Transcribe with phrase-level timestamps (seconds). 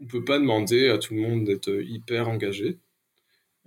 [0.00, 2.78] on peut pas demander à tout le monde d'être hyper engagé.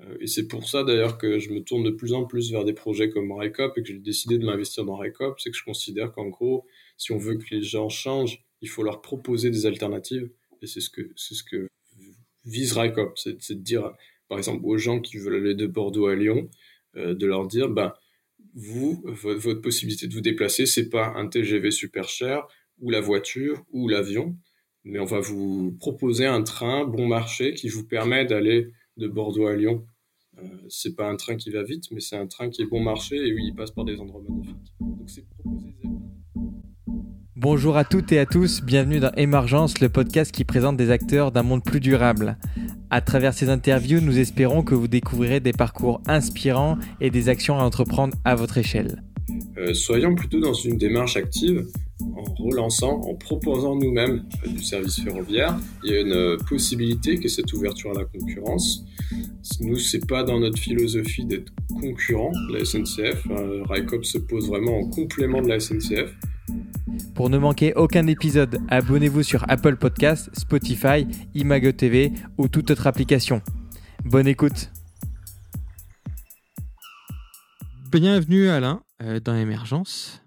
[0.02, 2.66] Euh, et c'est pour ça d'ailleurs que je me tourne de plus en plus vers
[2.66, 5.40] des projets comme RICOP et que j'ai décidé de m'investir dans RICOP.
[5.40, 6.66] C'est que je considère qu'en gros,
[6.98, 10.30] si on veut que les gens changent, il faut leur proposer des alternatives.
[10.62, 11.68] Et c'est ce que, c'est ce que
[12.46, 13.18] vise RICOP.
[13.18, 13.92] C'est, de dire,
[14.28, 16.50] par exemple, aux gens qui veulent aller de Bordeaux à Lyon,
[16.96, 17.94] euh, de leur dire, ben,
[18.56, 22.48] vous, votre, possibilité de vous déplacer, c'est pas un TGV super cher,
[22.80, 24.38] ou la voiture, ou l'avion,
[24.84, 29.48] mais on va vous proposer un train bon marché qui vous permet d'aller de Bordeaux
[29.48, 29.86] à Lyon.
[30.38, 32.82] Euh, c'est pas un train qui va vite, mais c'est un train qui est bon
[32.82, 34.74] marché et oui, il passe par des endroits magnifiques.
[34.80, 35.76] Donc c'est proposer
[37.42, 41.32] Bonjour à toutes et à tous, bienvenue dans Émergence, le podcast qui présente des acteurs
[41.32, 42.38] d'un monde plus durable.
[42.90, 47.58] À travers ces interviews, nous espérons que vous découvrirez des parcours inspirants et des actions
[47.58, 49.04] à entreprendre à votre échelle.
[49.58, 51.66] Euh, soyons plutôt dans une démarche active
[52.02, 55.58] en relançant, en proposant nous-mêmes euh, du service ferroviaire.
[55.84, 58.86] Il y a une euh, possibilité que cette ouverture à la concurrence.
[59.62, 63.28] Nous, c'est pas dans notre philosophie d'être concurrent de la SNCF.
[63.70, 66.14] RICOP se pose vraiment en complément de la SNCF.
[67.16, 71.06] Pour ne manquer aucun épisode, abonnez-vous sur Apple Podcasts, Spotify,
[71.36, 73.42] Imago TV ou toute autre application.
[74.06, 74.72] Bonne écoute.
[77.92, 80.22] Bienvenue Alain euh, dans Émergence.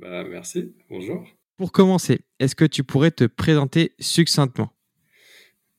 [0.00, 1.26] Bah, merci, bonjour.
[1.56, 4.70] Pour commencer, est-ce que tu pourrais te présenter succinctement?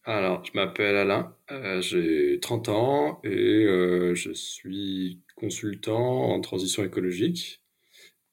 [0.06, 6.84] Alors, je m'appelle Alain, euh, j'ai 30 ans et euh, je suis consultant en transition
[6.84, 7.62] écologique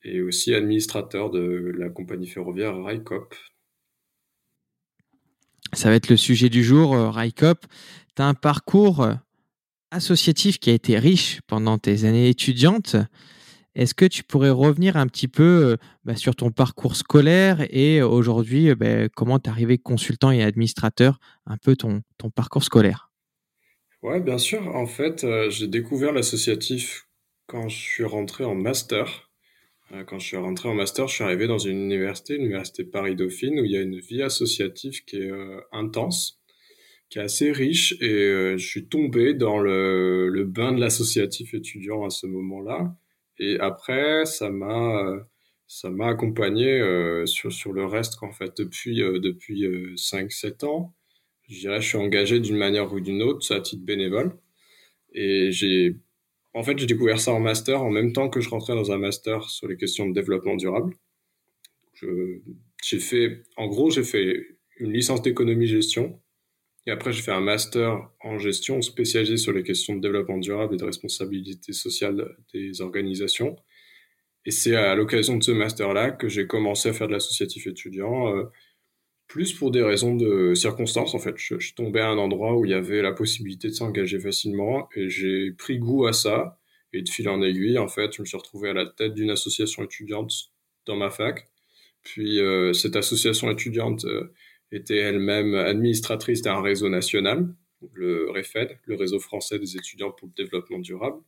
[0.05, 3.34] et aussi administrateur de la compagnie ferroviaire RICOP.
[5.74, 7.66] Ça va être le sujet du jour, euh, RICOP.
[8.16, 9.06] Tu as un parcours
[9.90, 12.96] associatif qui a été riche pendant tes années étudiantes.
[13.75, 18.03] Est-ce que tu pourrais revenir un petit peu euh, bah, sur ton parcours scolaire et
[18.03, 22.02] aujourd'hui, bah, comment tu es arrivé consultant et administrateur, un peu ton,
[22.34, 23.11] parcours scolaire?
[24.02, 24.75] Oui, bien sûr.
[24.75, 27.08] En fait, j'ai découvert l'associatif
[27.47, 29.30] quand je suis rentré en master.
[29.92, 33.61] Euh, quand je suis rentré en master, je suis arrivé dans une université, l'université Paris-Dauphine,
[33.61, 36.41] où il y a une vie associative qui est euh, intense,
[37.11, 42.05] qui est assez riche, et euh, je suis tombé dans le bain de l'associatif étudiant
[42.05, 42.96] à ce moment-là.
[43.39, 45.27] Et après, ça m'a
[45.67, 46.80] ça m'a accompagné
[47.27, 50.95] sur, sur le reste, qu'en fait, depuis, depuis 5-7 ans.
[51.48, 54.36] Je dirais, je suis engagé d'une manière ou d'une autre, à titre bénévole.
[55.12, 55.96] Et j'ai
[56.55, 58.98] en fait, j'ai découvert ça en master en même temps que je rentrais dans un
[58.98, 60.94] master sur les questions de développement durable.
[62.83, 66.20] J'ai fait, en gros, j'ai fait une licence d'économie-gestion.
[66.86, 70.74] Et après, j'ai fait un master en gestion spécialisé sur les questions de développement durable
[70.74, 73.56] et de responsabilité sociale des organisations.
[74.45, 78.36] Et c'est à l'occasion de ce master-là que j'ai commencé à faire de l'associatif étudiant,
[78.36, 78.44] euh,
[79.27, 81.34] plus pour des raisons de circonstances en fait.
[81.39, 84.89] Je, suis tombé à un endroit où il y avait la possibilité de s'engager facilement
[84.94, 86.58] et j'ai pris goût à ça.
[86.92, 89.30] Et de fil en aiguille, en fait, je me suis retrouvé à la tête d'une
[89.30, 90.52] association étudiante
[90.86, 91.48] dans ma fac.
[92.05, 94.33] Puis euh, cette association étudiante euh,
[94.74, 97.55] était elle-même administratrice d'un réseau national,
[97.92, 101.18] le REFED, le réseau français des étudiants pour le développement durable.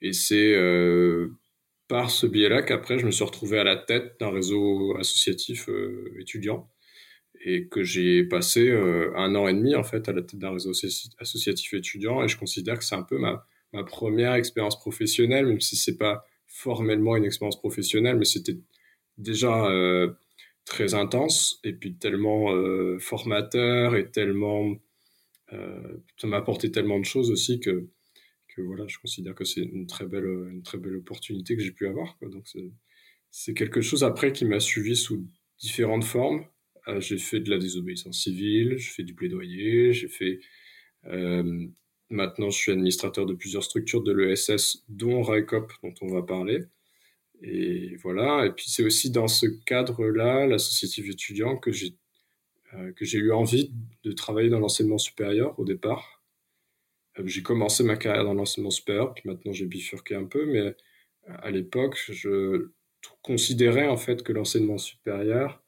[0.00, 1.28] Et c'est euh,
[1.88, 6.14] par ce biais-là qu'après, je me suis retrouvé à la tête d'un réseau associatif euh,
[6.20, 6.68] étudiant
[7.44, 10.52] et que j'ai passé euh, un an et demi en fait à la tête d'un
[10.52, 10.72] réseau
[11.18, 15.60] associatif étudiant et je considère que c'est un peu ma, ma première expérience professionnelle même
[15.60, 18.56] si c'est pas formellement une expérience professionnelle mais c'était
[19.18, 19.68] déjà
[20.64, 24.74] très intense et puis tellement euh, formateur et tellement
[25.52, 27.88] euh, ça m'a apporté tellement de choses aussi que
[28.48, 31.72] que voilà je considère que c'est une très belle une très belle opportunité que j'ai
[31.72, 32.46] pu avoir donc
[33.30, 35.26] c'est quelque chose après qui m'a suivi sous
[35.58, 36.46] différentes formes
[36.88, 40.40] euh, j'ai fait de la désobéissance civile, j'ai fait du plaidoyer, j'ai fait.
[42.10, 46.60] Maintenant, je suis administrateur de plusieurs structures de l'ESS, dont RICOP, dont on va parler.
[47.42, 48.46] Et voilà.
[48.46, 51.96] Et puis, c'est aussi dans ce cadre-là, l'associatif étudiant, que j'ai
[52.74, 53.72] euh, que j'ai eu envie
[54.02, 56.22] de travailler dans l'enseignement supérieur au départ.
[57.18, 60.74] Euh, j'ai commencé ma carrière dans l'enseignement supérieur, puis maintenant j'ai bifurqué un peu, mais
[61.26, 62.70] à l'époque, je
[63.22, 65.62] considérais en fait que l'enseignement supérieur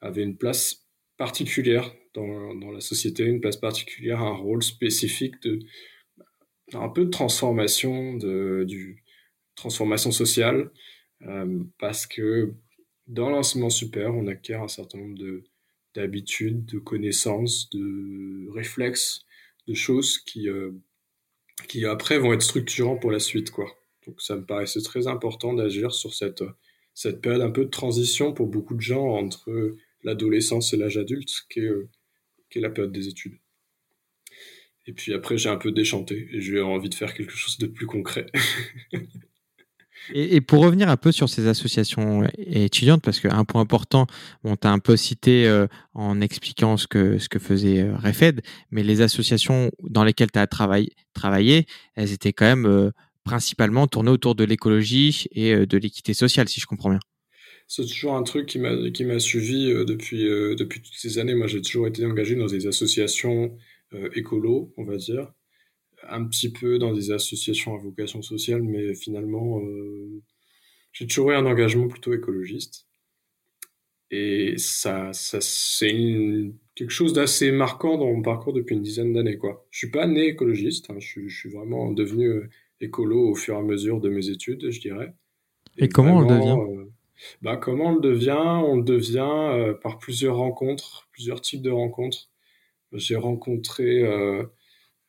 [0.00, 0.86] avait une place
[1.16, 5.60] particulière dans, dans, la société, une place particulière, un rôle spécifique de
[6.74, 9.02] un peu de transformation, de du,
[9.54, 10.70] transformation sociale,
[11.78, 12.54] parce que
[13.06, 15.44] dans l'enseignement supérieur, on acquiert un certain nombre de
[15.94, 19.26] d'habitudes, de connaissances, de réflexes,
[19.68, 20.72] de choses qui euh,
[21.68, 23.66] qui après vont être structurants pour la suite, quoi.
[24.06, 26.42] Donc ça me paraissait très important d'agir sur cette
[26.94, 31.30] cette période un peu de transition pour beaucoup de gens entre l'adolescence et l'âge adulte,
[31.50, 31.70] qui est,
[32.50, 33.38] qui est la période des études.
[34.86, 37.66] Et puis après, j'ai un peu déchanté et j'ai envie de faire quelque chose de
[37.66, 38.26] plus concret.
[40.12, 44.06] Et, pour revenir un peu sur ces associations étudiantes, parce qu'un point important,
[44.44, 48.42] on t'a un peu cité euh, en expliquant ce que, ce que faisait euh, Refed,
[48.70, 52.90] mais les associations dans lesquelles tu as travaillé, elles étaient quand même euh,
[53.24, 57.00] principalement tournées autour de l'écologie et de l'équité sociale, si je comprends bien.
[57.68, 61.34] C'est toujours un truc qui m'a, qui m'a suivi depuis, depuis toutes ces années.
[61.34, 63.56] Moi, j'ai toujours été engagé dans des associations
[64.14, 65.32] écolo, on va dire
[66.08, 70.22] un petit peu dans des associations à vocation sociale, mais finalement, euh,
[70.92, 72.86] j'ai toujours eu un engagement plutôt écologiste.
[74.10, 79.38] Et ça, ça c'est quelque chose d'assez marquant dans mon parcours depuis une dizaine d'années.
[79.38, 79.66] Quoi.
[79.70, 82.50] Je suis pas né écologiste, hein, je, suis vraiment devenu euh,
[82.80, 85.14] écolo au fur et à mesure de mes études, je dirais.
[85.78, 86.90] Et, comment on le devient euh,
[87.40, 88.32] bah, Comment on le devient?
[88.36, 92.28] On le devient par plusieurs rencontres, plusieurs types de rencontres.
[92.92, 94.02] J'ai rencontré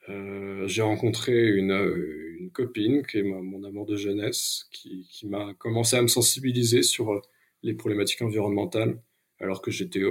[0.09, 5.27] euh, j'ai rencontré une, euh, une, copine qui est mon amour de jeunesse, qui, qui
[5.27, 7.21] m'a commencé à me sensibiliser sur euh,
[7.63, 9.01] les problématiques environnementales,
[9.39, 10.01] alors que j'étais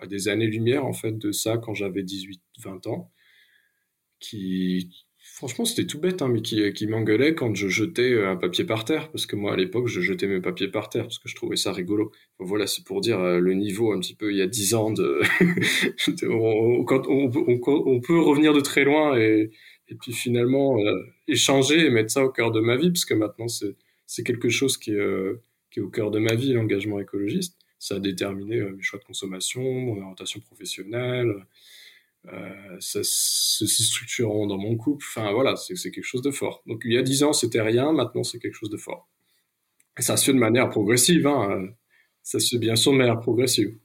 [0.00, 3.10] à des années-lumière en fait de ça quand j'avais 18-20 ans,
[4.20, 5.06] qui,
[5.40, 8.64] Franchement, c'était tout bête, hein, mais qui, qui m'engueulait quand je jetais euh, un papier
[8.64, 11.30] par terre, parce que moi, à l'époque, je jetais mes papiers par terre, parce que
[11.30, 12.12] je trouvais ça rigolo.
[12.38, 14.92] voilà, c'est pour dire euh, le niveau un petit peu il y a dix ans
[14.92, 19.50] on, peut revenir de très loin et,
[19.88, 23.14] et puis finalement euh, échanger et mettre ça au cœur de ma vie, parce que
[23.14, 25.36] maintenant, c'est quelque chose qui est,
[25.70, 27.56] qui est au cœur de ma vie, l'engagement écologiste.
[27.78, 31.34] Ça a déterminé mes choix de consommation, mon orientation professionnelle,
[32.28, 35.04] euh, ça, ceci structurant dans mon couple.
[35.08, 36.62] Enfin voilà, c'est quelque chose de fort.
[36.66, 39.08] Donc il y a dix ans, c'était rien, maintenant c'est quelque chose de fort.
[39.98, 41.26] Ça se fait de manière progressive.
[41.26, 41.68] Hein.
[42.22, 43.76] Ça se fait bien sûr de manière progressive.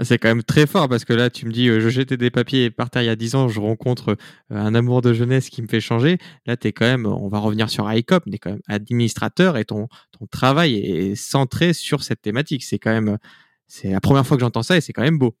[0.00, 2.30] C'est quand même très fort parce que là, tu me dis, euh, je jetais des
[2.30, 4.14] papiers par terre il y a 10 ans, je rencontre euh,
[4.56, 6.18] un amour de jeunesse qui me fait changer.
[6.46, 9.56] Là, tu es quand même, on va revenir sur ICOP, tu es quand même administrateur
[9.56, 12.62] et ton, ton travail est centré sur cette thématique.
[12.62, 13.18] C'est quand même,
[13.66, 15.34] c'est la première fois que j'entends ça et c'est quand même beau.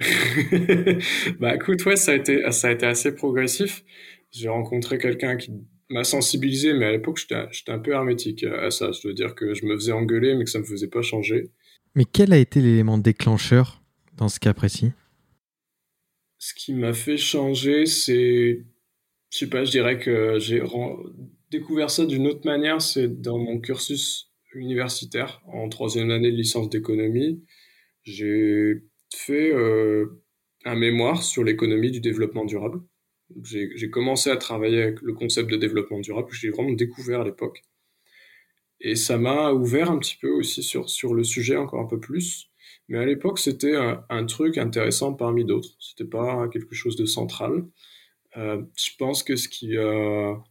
[1.40, 3.84] bah écoute, ouais, ça a été, ça a été assez progressif.
[4.30, 5.52] J'ai rencontré quelqu'un qui
[5.90, 8.90] m'a sensibilisé, mais à l'époque, j'étais un peu hermétique à ça.
[8.92, 11.50] Je veux dire que je me faisais engueuler, mais que ça me faisait pas changer.
[11.94, 13.82] Mais quel a été l'élément déclencheur
[14.16, 14.90] dans ce cas précis?
[16.38, 18.64] Ce qui m'a fait changer, c'est,
[19.30, 20.62] je sais pas, je dirais que j'ai
[21.50, 22.82] découvert ça d'une autre manière.
[22.82, 27.44] C'est dans mon cursus universitaire en troisième année de licence d'économie.
[28.02, 28.82] J'ai
[29.14, 30.22] fait euh,
[30.64, 32.80] un mémoire sur l'économie du développement durable.
[33.42, 37.24] J'ai commencé à travailler avec le concept de développement durable, que j'ai vraiment découvert à
[37.24, 37.62] l'époque.
[38.80, 41.98] Et ça m'a ouvert un petit peu aussi sur, sur le sujet encore un peu
[41.98, 42.50] plus.
[42.88, 45.70] Mais à l'époque, c'était un, truc intéressant parmi d'autres.
[45.78, 47.64] C'était pas quelque chose de central.
[48.36, 50.42] Euh, je pense que ce qui a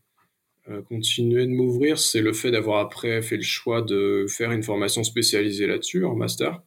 [0.69, 4.63] euh, continué de m'ouvrir, c'est le fait d'avoir après fait le choix de faire une
[4.63, 6.61] formation spécialisée là-dessus en master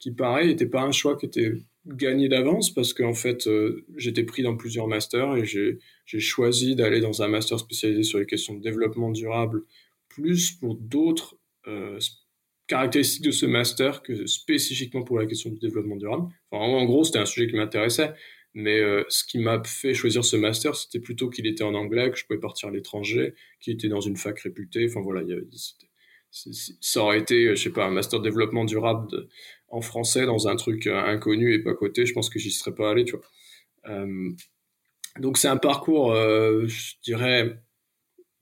[0.00, 1.52] qui pareil n'était pas un choix qui était
[1.86, 5.78] gagné d'avance parce qu'en fait euh, j'étais pris dans plusieurs masters et j'ai
[6.20, 9.62] choisi d'aller dans un master spécialisé sur les questions de développement durable
[10.08, 11.36] plus pour d'autres
[11.68, 11.98] euh,
[12.66, 16.28] caractéristiques de ce master que spécifiquement pour la question du développement durable.
[16.50, 18.12] Enfin, en, gros c'était un sujet qui m'intéressait
[18.52, 22.10] mais euh, ce qui m'a fait choisir ce master c'était plutôt qu'il était en anglais,
[22.10, 25.22] que je pouvais partir à l'étranger, qu'il était dans une fac réputée, enfin voilà,
[26.30, 29.08] ça aurait été, je sais pas, un master développement durable
[29.70, 32.74] en français dans un truc euh, inconnu et pas coté, je pense que j'y serais
[32.74, 33.24] pas allé, tu vois.
[33.88, 34.30] Euh,
[35.18, 37.60] donc c'est un parcours, euh, je dirais,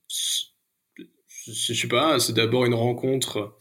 [0.07, 3.57] je sais pas, c'est d'abord une rencontre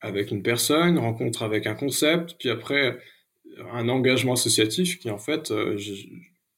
[0.00, 2.98] avec une personne, une rencontre avec un concept, puis après
[3.72, 5.52] un engagement associatif qui en fait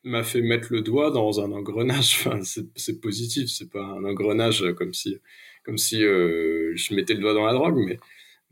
[0.03, 2.19] m'a fait mettre le doigt dans un engrenage.
[2.27, 5.19] Enfin, c'est positif, c'est pas un engrenage comme si,
[5.67, 7.99] comme si je mettais le doigt dans la drogue, mais,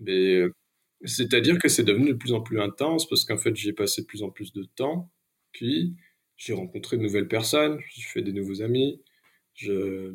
[0.00, 0.42] mais
[1.04, 4.02] c'est-à-dire que c'est devenu de plus en plus intense parce qu'en fait, j'y ai passé
[4.02, 5.10] de plus en plus de temps.
[5.52, 5.94] Puis,
[6.36, 9.00] j'ai rencontré de nouvelles personnes, j'ai fait des nouveaux amis,
[9.54, 10.12] j'ai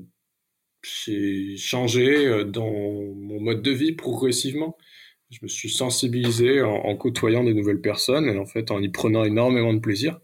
[1.57, 4.77] changé euh, dans mon mode de vie progressivement.
[5.29, 9.23] Je me suis sensibilisé en, côtoyant des nouvelles personnes et en fait en y prenant
[9.23, 10.19] énormément de plaisir.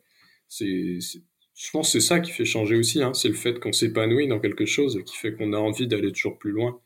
[1.55, 3.01] Je pense que c'est ça qui fait changer aussi.
[3.01, 3.13] Hein.
[3.13, 6.37] C'est le fait qu'on s'épanouit dans quelque chose qui fait qu'on a envie d'aller toujours
[6.37, 6.81] plus loin.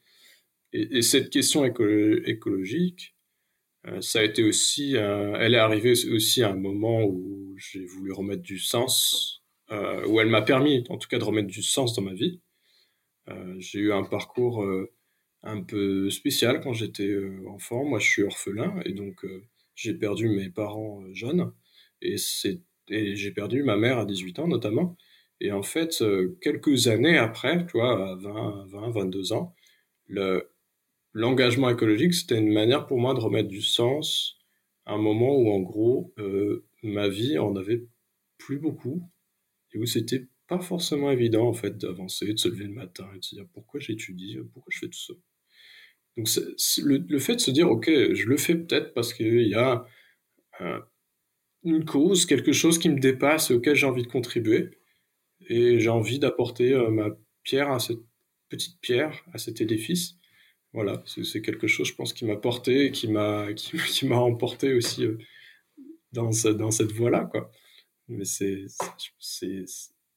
[0.74, 3.16] Et, cette question écologique,
[3.88, 7.86] euh, ça a été aussi, euh, elle est arrivée aussi à un moment où j'ai
[7.86, 11.64] voulu remettre du sens, euh, où elle m'a permis, en tout cas, de remettre du
[11.64, 12.42] sens dans ma vie.
[13.60, 14.66] j'ai eu un parcours
[15.44, 17.16] un peu spécial quand j'étais
[17.48, 17.86] enfant.
[17.86, 19.26] Moi, je suis orphelin et donc
[19.76, 21.54] j'ai perdu mes parents jeunes.
[22.02, 24.98] Et c'est et j'ai perdu ma mère à 18 ans notamment.
[25.42, 26.04] Et en fait,
[26.42, 29.56] quelques années après, tu vois, à 20, 20, 22 ans,
[30.08, 30.50] le,
[31.14, 34.38] l'engagement écologique, c'était une manière pour moi de remettre du sens
[34.86, 37.86] à un moment où, en gros, euh, ma vie en avait
[38.38, 39.04] plus beaucoup
[39.74, 43.20] et où c'était pas forcément évident, en fait, d'avancer, de se lever le matin et
[43.20, 45.14] de se dire pourquoi j'étudie, pourquoi je fais tout ça?
[46.18, 46.28] Donc,
[46.84, 49.86] le, fait de se dire, ok, je le fais peut-être parce qu'il y a
[50.60, 50.80] euh,
[51.64, 54.70] une cause, quelque chose qui me dépasse et auquel j'ai envie de contribuer
[55.48, 57.10] et j'ai envie d'apporter euh, ma
[57.44, 58.00] pierre à cette
[58.50, 60.20] petite pierre, à cet édifice
[60.74, 64.74] voilà, c'est quelque chose, je pense, qui m'a porté et qui m'a qui, m'a emporté
[64.74, 65.18] aussi euh,
[66.14, 67.52] dans, dans cette voie-là, quoi.
[68.08, 68.66] Mais c'est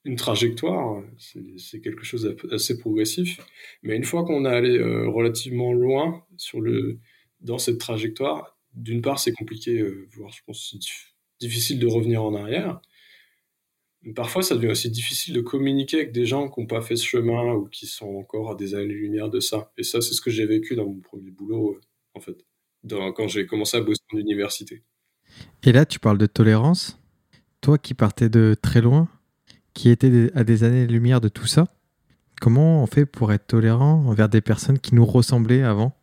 [0.04, 3.40] une trajectoire, c'est quelque chose d'assez progressif.
[3.82, 7.00] Mais une fois qu'on est allé euh, relativement loin sur le,
[7.40, 9.82] dans cette trajectoire, d'une part, c'est compliqué,
[10.16, 10.74] voire je pense
[11.42, 12.80] difficile de revenir en arrière.
[14.16, 17.04] Parfois, ça devient aussi difficile de communiquer avec des gens qui n'ont pas fait ce
[17.04, 19.72] chemin ou qui sont encore à des années-lumière de ça.
[19.78, 21.80] Et ça, c'est ce que j'ai vécu dans mon premier boulot, euh,
[22.14, 22.36] en fait,
[23.14, 24.82] quand j'ai commencé à bosser en université.
[25.62, 26.98] Et là, tu parles de tolérance.
[27.60, 29.08] Toi qui partais de très loin,
[29.72, 31.68] qui étais à des années-lumière de tout ça,
[32.40, 35.96] comment on fait pour être tolérant envers des personnes qui nous ressemblaient avant?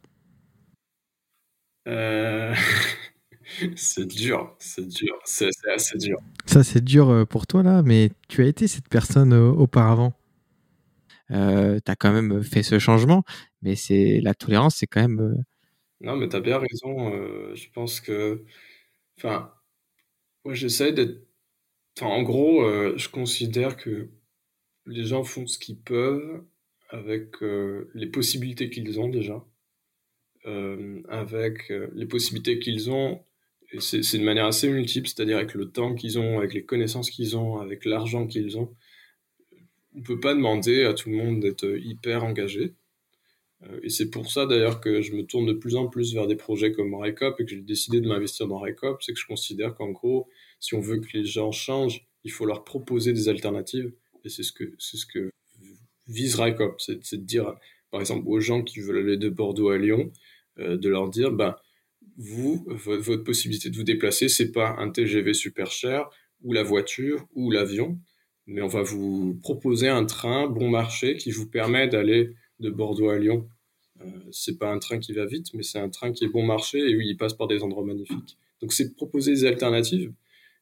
[1.89, 2.55] Euh...
[3.75, 6.17] c'est dur, c'est dur, c'est assez dur.
[6.45, 10.13] Ça, c'est dur euh, pour toi, là, mais tu as été cette personne euh, auparavant.
[11.31, 13.23] Euh, tu as quand même fait ce changement,
[13.61, 15.43] mais c'est la tolérance, c'est quand même.
[16.01, 17.11] Non, mais tu as bien raison.
[17.53, 18.43] je pense que.
[19.17, 19.53] Enfin,
[20.43, 21.27] moi, j'essaie d'être.
[21.97, 22.63] Enfin, en gros,
[22.97, 24.09] je considère que
[24.85, 26.43] les gens font ce qu'ils peuvent
[26.89, 29.45] avec les possibilités qu'ils ont déjà.
[31.09, 33.23] avec les possibilités qu'ils ont
[33.77, 37.37] c'est de manière assez multiple, c'est-à-dire avec le temps qu'ils ont, avec les connaissances qu'ils
[37.37, 38.75] ont, avec l'argent qu'ils ont.
[39.95, 42.73] On ne peut pas demander à tout le monde d'être hyper engagé.
[43.63, 46.27] Euh, et c'est pour ça d'ailleurs que je me tourne de plus en plus vers
[46.27, 49.27] des projets comme RICOP et que j'ai décidé de m'investir dans RICOP, c'est que je
[49.27, 53.29] considère qu'en gros, si on veut que les gens changent, il faut leur proposer des
[53.29, 53.91] alternatives.
[54.23, 55.31] Et c'est ce que, c'est ce que
[56.07, 57.55] vise RICOP, c'est de dire,
[57.91, 60.11] par exemple, aux gens qui veulent aller de Bordeaux à Lyon,
[60.59, 61.55] euh, de leur dire, ben,
[62.19, 66.09] vous, votre possibilité de vous déplacer, c'est pas un TGV super cher,
[66.43, 67.97] ou la voiture, ou l'avion,
[68.45, 73.09] mais on va vous proposer un train bon marché qui vous permet d'aller de Bordeaux
[73.09, 73.47] à Lyon.
[74.01, 76.43] Euh, c'est pas un train qui va vite, mais c'est un train qui est bon
[76.43, 78.37] marché et où il passe par des endroits magnifiques.
[78.61, 80.11] Donc c'est proposer des alternatives.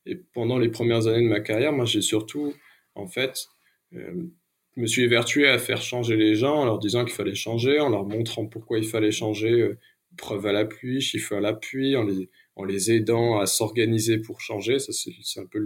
[0.06, 2.54] Et pendant les premières années de ma carrière, moi j'ai surtout,
[2.94, 3.48] en fait,
[3.94, 4.30] euh,
[4.76, 7.90] me suis évertué à faire changer les gens en leur disant qu'il fallait changer, en
[7.90, 9.78] leur montrant pourquoi il fallait changer euh,
[10.18, 14.80] preuve à l'appui, chiffre à l'appui, en les, aidant à s'organiser pour changer.
[14.80, 15.60] Ça, c'est un peu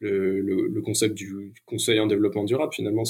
[0.00, 2.72] le, concept du conseil en développement durable.
[2.74, 3.04] Finalement,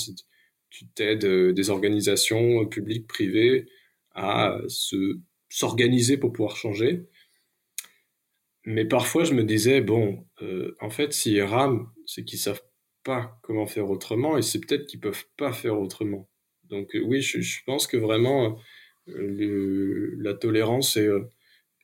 [0.70, 3.66] tu t'aides euh, des organisations publiques, privées
[4.14, 5.18] à se
[5.48, 7.06] s'organiser pour pouvoir changer.
[8.64, 12.62] Mais parfois, je me disais, bon, euh, en fait, s'ils rament, c'est qu'ils savent
[13.02, 16.28] pas comment faire autrement, et c'est peut-être qu'ils peuvent pas faire autrement.
[16.64, 18.58] Donc euh, oui, je, pense que vraiment,
[19.16, 21.28] la tolérance et, euh,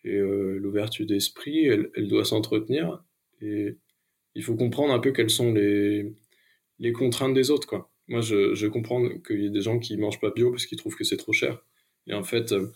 [0.07, 3.03] euh, l'ouverture d'esprit, elle, doit s'entretenir.
[3.41, 3.77] Et
[4.35, 6.15] il faut comprendre un peu quelles sont les,
[6.93, 7.67] contraintes des autres.
[7.67, 7.91] Quoi.
[8.09, 10.97] Moi, je, comprends qu'il y ait des gens qui mangent pas bio parce qu'ils trouvent
[10.97, 11.65] que c'est trop cher.
[12.07, 12.67] Et en fait, euh,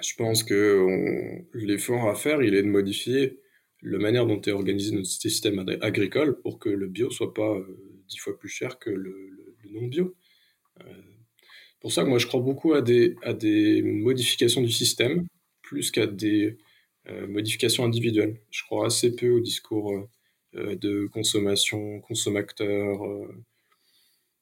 [0.00, 3.40] je pense que l'effort à faire, il est de modifier
[3.82, 7.56] la manière dont est organisé notre système agricole pour que le bio soit pas
[8.08, 9.30] dix fois plus cher que le,
[9.70, 10.14] non bio
[11.80, 15.26] pour ça moi je crois beaucoup à des, à des modifications du système
[15.62, 16.56] plus qu'à des
[17.08, 18.40] euh, modifications individuelles.
[18.50, 20.08] Je crois assez peu au discours euh,
[20.56, 23.00] euh, de consommation, consommateur.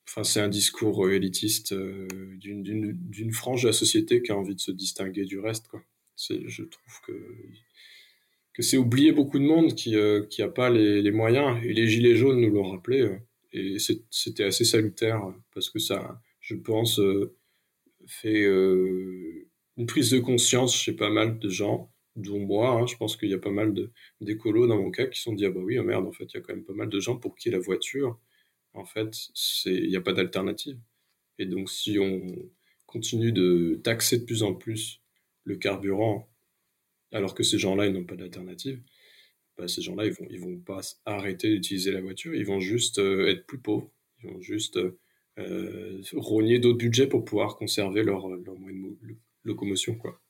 [0.07, 4.71] Enfin, c'est un discours élitiste d'une frange de la société qui a envie de se
[4.71, 5.67] distinguer du reste.
[6.17, 7.35] Je trouve que,
[8.53, 11.59] que c'est oublier beaucoup de monde qui n'a pas les, les, moyens.
[11.65, 13.09] Et les Gilets jaunes nous l'ont rappelé.
[13.53, 13.79] et
[14.11, 17.35] c'était assez salutaire parce que ça, je pense, euh,
[18.07, 19.49] fait euh,
[19.79, 22.71] une prise de conscience chez pas mal de gens, dont moi.
[22.71, 22.87] Hein.
[22.87, 23.75] je pense qu'il y a pas mal
[24.21, 26.25] d'écolos dans mon cas qui se sont dit ah bah oui, oh merde, en fait,
[26.25, 28.21] il y a quand même pas mal de gens pour qui la voiture,
[28.75, 29.17] en fait,
[29.65, 30.79] il n'y a pas d'alternative.
[31.39, 32.23] Et donc, si on
[32.87, 35.01] continue de taxer de plus en plus
[35.45, 36.31] le carburant,
[37.13, 38.83] alors que ces gens-là, ils n'ont pas d'alternative,
[39.57, 42.99] bah, ces gens-là, ils vont, ils vont pas arrêter d'utiliser la voiture, ils vont juste
[42.99, 43.91] euh, être plus pauvres,
[44.23, 44.79] ils vont juste
[46.15, 49.95] rogner d'autres budgets pour pouvoir conserver leur, leur moyen de locomotion.
[49.95, 50.21] Quoi.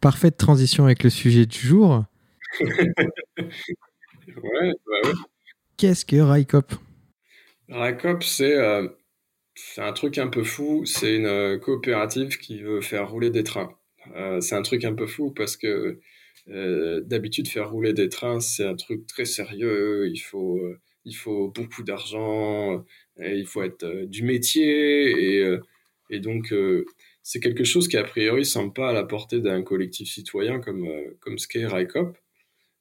[0.00, 2.04] Parfaite transition avec le sujet du jour.
[2.60, 2.68] ouais,
[4.26, 5.12] bah ouais.
[5.76, 6.74] Qu'est-ce que Raikop
[7.68, 8.54] Raikop, c'est
[9.56, 10.84] c'est un truc un peu fou.
[10.84, 13.70] C'est une coopérative qui veut faire rouler des trains.
[14.40, 16.00] c'est un truc un peu fou parce que
[16.46, 20.08] d'habitude, faire rouler des trains, c'est un truc très sérieux.
[20.08, 20.60] Il faut,
[21.04, 22.84] il faut beaucoup d'argent,
[23.18, 25.58] il faut être du métier et,
[26.10, 26.52] et donc
[27.24, 30.86] c'est quelque chose qui a priori semble pas à la portée d'un collectif citoyen comme,
[30.86, 32.18] euh, comme ce qu'est RICOP.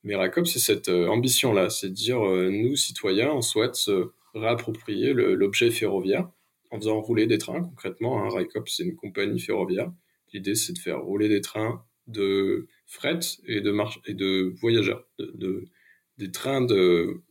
[0.03, 4.11] Mais RICOP, c'est cette euh, ambition-là, c'est de dire, euh, nous, citoyens, on souhaite se
[4.35, 6.29] réapproprier l'objet ferroviaire
[6.71, 7.61] en faisant rouler des trains.
[7.61, 9.93] Concrètement, hein, RICOP, c'est une compagnie ferroviaire.
[10.33, 13.73] L'idée, c'est de faire rouler des trains de fret et de,
[14.07, 15.69] et de voyageurs, de,
[16.17, 17.21] des trains de,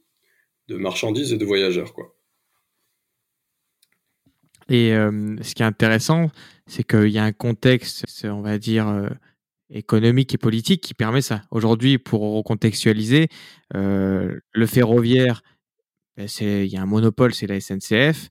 [0.69, 2.17] de marchandises et de voyageurs, quoi.
[4.69, 6.31] Et ce qui est intéressant,
[6.67, 9.09] c'est qu'il y a un contexte, on va dire,
[9.71, 11.43] économique et politique qui permet ça.
[11.51, 13.29] Aujourd'hui, pour recontextualiser,
[13.75, 15.43] le ferroviaire,
[16.17, 18.29] ben, il y a un monopole, c'est la SNCF.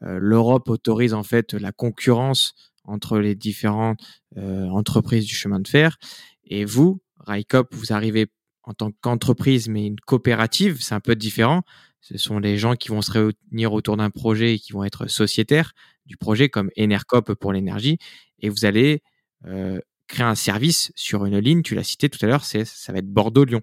[0.00, 4.00] L'Europe autorise en fait la concurrence entre les différentes
[4.36, 5.96] entreprises du chemin de fer.
[6.44, 8.26] Et vous, RICOP, vous arrivez
[8.64, 11.62] en tant qu'entreprise, mais une coopérative, c'est un peu différent.
[12.02, 15.06] Ce sont les gens qui vont se réunir autour d'un projet et qui vont être
[15.06, 15.72] sociétaires
[16.04, 17.98] du projet, comme Enercop pour l'énergie.
[18.40, 19.02] Et vous allez
[19.46, 21.62] euh, créer un service sur une ligne.
[21.62, 23.62] Tu l'as cité tout à l'heure, c'est ça va être Bordeaux-Lyon.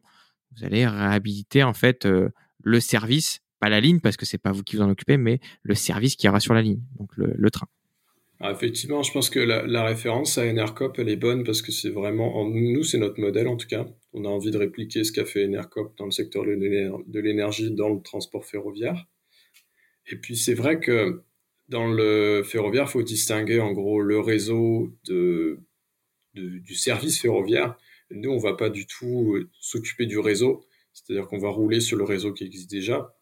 [0.55, 2.29] Vous allez réhabiliter en fait euh,
[2.63, 5.39] le service, pas la ligne parce que c'est pas vous qui vous en occupez, mais
[5.61, 7.67] le service qui aura sur la ligne, donc le train.
[8.41, 11.89] Ah, effectivement, je pense que la, référence à Enercop, elle est bonne parce que c'est
[11.89, 13.85] vraiment, nous, c'est notre modèle en tout cas.
[14.13, 17.89] On a envie de répliquer ce qu'a fait Enercop dans le secteur de l'énergie, dans
[17.89, 19.05] le transport ferroviaire.
[20.07, 21.21] Et puis c'est vrai que
[21.67, 25.59] dans le ferroviaire, il faut distinguer en gros le réseau de,
[26.33, 27.77] du service ferroviaire.
[28.11, 31.97] Nous, on va pas du tout euh, s'occuper du réseau, c'est-à-dire qu'on va rouler sur
[31.97, 33.13] le réseau qui existe déjà.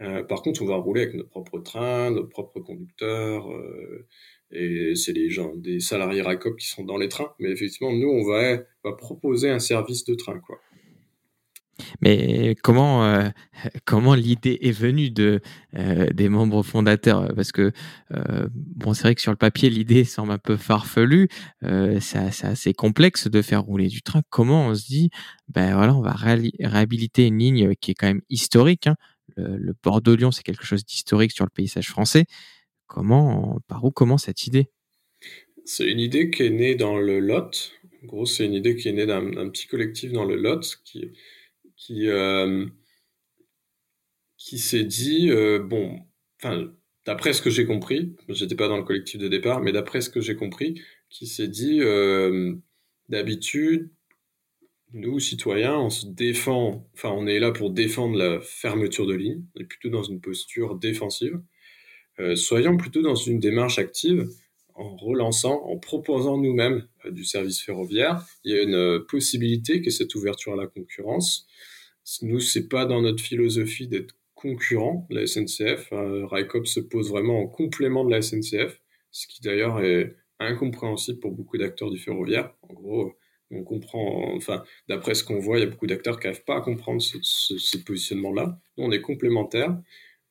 [0.00, 3.50] Euh, par contre, on va rouler avec nos propres trains, nos propres conducteurs.
[3.52, 4.08] Euh,
[4.50, 7.32] et c'est les gens, des salariés RACOP qui sont dans les trains.
[7.38, 8.58] Mais effectivement, nous, on va,
[8.96, 10.60] proposer un service de train, quoi.
[12.00, 13.28] Mais comment, euh,
[13.84, 17.34] comment l'idée est venue euh, des membres fondateurs?
[17.34, 17.72] Parce que,
[18.12, 21.28] euh, bon, c'est vrai que sur le papier, l'idée semble un peu farfelue.
[21.62, 24.22] c'est assez complexe de faire rouler du train.
[24.30, 25.10] Comment on se dit,
[25.48, 28.86] ben voilà, on va réhabiliter une ligne qui est quand même historique.
[28.86, 28.94] Hein.
[29.36, 32.26] Le, le Bordeaux-Lyon, c'est quelque chose d'historique sur le paysage français.
[32.94, 34.68] Comment, par où commence cette idée?
[35.64, 37.72] C'est une idée qui est née dans le Lot.
[38.04, 41.10] En gros, c'est une idée qui est née d'un petit collectif dans le Lot qui,
[41.74, 42.64] qui, euh,
[44.36, 45.98] qui s'est dit euh, bon,
[46.40, 46.72] enfin,
[47.04, 50.08] d'après ce que j'ai compris, j'étais pas dans le collectif de départ, mais d'après ce
[50.08, 50.80] que j'ai compris,
[51.10, 52.54] qui s'est dit euh,
[53.08, 53.90] d'habitude,
[54.92, 59.42] nous, citoyens, on se défend, enfin, on est là pour défendre la fermeture de ligne,
[59.56, 61.40] on est plutôt dans une posture défensive.
[62.20, 64.28] Euh, soyons plutôt dans une démarche active
[64.74, 68.24] en relançant, en proposant nous-mêmes euh, du service ferroviaire.
[68.44, 71.46] Il y a une euh, possibilité que cette ouverture à la concurrence.
[72.22, 75.88] Nous, c'est pas dans notre philosophie d'être concurrent la SNCF.
[75.90, 81.32] RICOP se pose vraiment en complément de la SNCF, ce qui d'ailleurs est incompréhensible pour
[81.32, 82.52] beaucoup d'acteurs du ferroviaire.
[82.62, 83.14] En gros,
[83.50, 86.56] on comprend, enfin, d'après ce qu'on voit, il y a beaucoup d'acteurs qui n'arrivent pas
[86.56, 88.58] à comprendre ce, ce positionnement-là.
[88.76, 89.78] Nous, on est complémentaires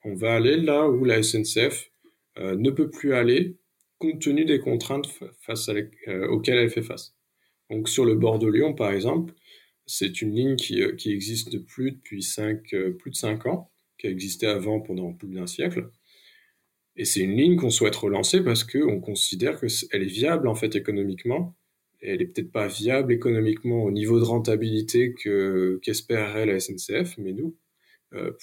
[0.04, 1.92] on va aller là où la SNCF
[2.38, 3.58] euh, ne peut plus aller
[4.00, 5.08] compte tenu des contraintes
[5.42, 7.16] face euh, auxquelles elle fait face.
[7.70, 9.34] Donc sur le bord de Lyon, par exemple,
[9.86, 12.22] c'est une ligne qui, euh, existe depuis depuis
[12.98, 15.90] plus de 5 ans, qui a existé avant pendant plus d'un siècle.
[16.96, 20.76] Et c'est une ligne qu'on souhaite relancer parce qu'on considère qu'elle est viable en fait
[20.76, 21.56] économiquement.
[22.02, 25.16] Elle est peut-être pas viable économiquement au niveau de rentabilité
[25.82, 27.63] qu'espérerait la SNCF, mais nous, euh,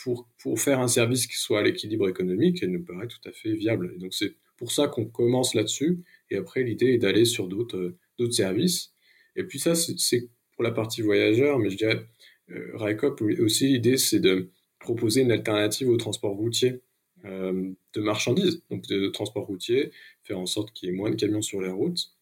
[0.02, 3.32] pour, pour faire un service qui soit à l'équilibre économique, elle nous paraît tout à
[3.32, 3.98] fait viable.
[3.98, 6.00] Donc c'est pour ça qu'on commence là-dessus.
[6.30, 8.92] Et après, l'idée est d'aller sur d'autres euh, d'autres services.
[9.36, 12.04] Et puis ça, c'est pour la partie voyageur, mais je dirais,
[12.50, 16.80] euh, RICOP aussi, l'idée, c'est de proposer une alternative au transport routier
[17.24, 21.16] euh, de marchandises, donc de, transport routier, faire en sorte qu'il y ait moins de
[21.16, 22.14] camions sur les routes,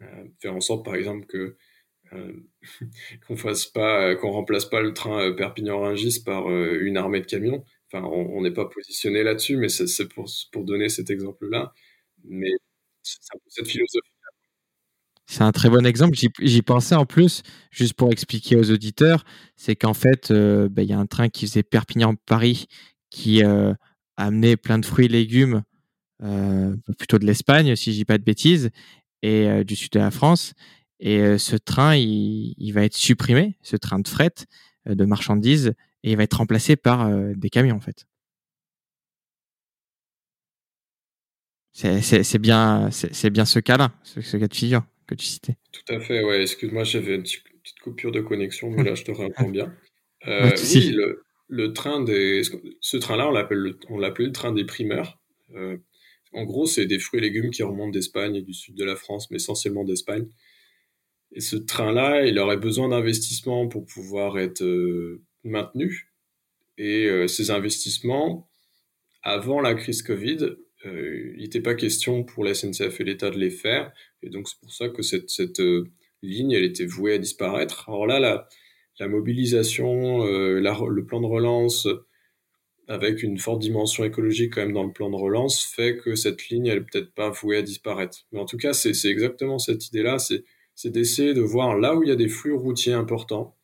[0.00, 1.56] euh, faire en sorte, par exemple, que euh,
[3.26, 7.26] qu'on fasse pas, euh, qu'on remplace pas le train euh, Perpignan-Rungis par une armée de
[7.26, 7.64] camions.
[7.92, 11.74] Enfin, on n'est pas positionné là-dessus, mais c'est pour, pour donner cet exemple-là.
[12.24, 12.52] Mais
[13.02, 14.08] c'est un peu cette philosophie.
[15.26, 16.16] C'est un très bon exemple.
[16.40, 19.24] J'y pensais en plus, juste pour expliquer aux auditeurs,
[19.56, 22.66] c'est qu'en fait, bah, il y a un train qui faisait Perpignan-Paris
[23.10, 23.42] qui
[24.16, 25.62] amenait plein de fruits et légumes,
[26.98, 28.70] plutôt de l'Espagne, si je dis pas de bêtises,
[29.22, 30.54] et du sud de la France.
[31.04, 34.34] Et ce train, il, va être supprimé, ce train de fret
[34.86, 38.06] de marchandises, et il va être remplacé par des camions en fait.
[41.72, 45.56] C'est bien, c'est bien ce cas-là, ce, cas de figure que tu citais.
[45.72, 46.42] Tout à fait, ouais.
[46.42, 47.42] Excuse-moi, j'avais une petite
[47.82, 49.74] coupure de connexion, mais là je te réponds bien.
[50.28, 50.96] Euh, oui,
[51.48, 52.42] le, train des,
[52.80, 55.18] ce train-là, on l'appelle on l'appelait le train des primeurs.
[55.54, 55.78] Euh,
[56.32, 58.96] en gros, c'est des fruits et légumes qui remontent d'Espagne et du sud de la
[58.96, 60.26] France, mais essentiellement d'Espagne.
[61.34, 66.12] Et ce train-là, il aurait besoin d'investissements pour pouvoir être euh, maintenu.
[66.76, 68.48] Et euh, ces investissements,
[69.22, 73.38] avant la crise Covid, euh, il n'était pas question pour la SNCF et l'État de
[73.38, 73.92] les faire.
[74.22, 75.62] Et donc, c'est pour ça que cette,
[76.22, 77.88] ligne, elle était vouée à disparaître.
[77.88, 81.88] Alors là, la, mobilisation, le plan de relance,
[82.86, 86.48] avec une forte dimension écologique quand même dans le plan de relance, fait que cette
[86.48, 88.26] ligne, elle est peut-être pas vouée à disparaître.
[88.30, 90.18] Mais en tout cas, c'est exactement cette idée-là,
[90.84, 93.56] d'essayer de voir là où il y a des flux routiers importants,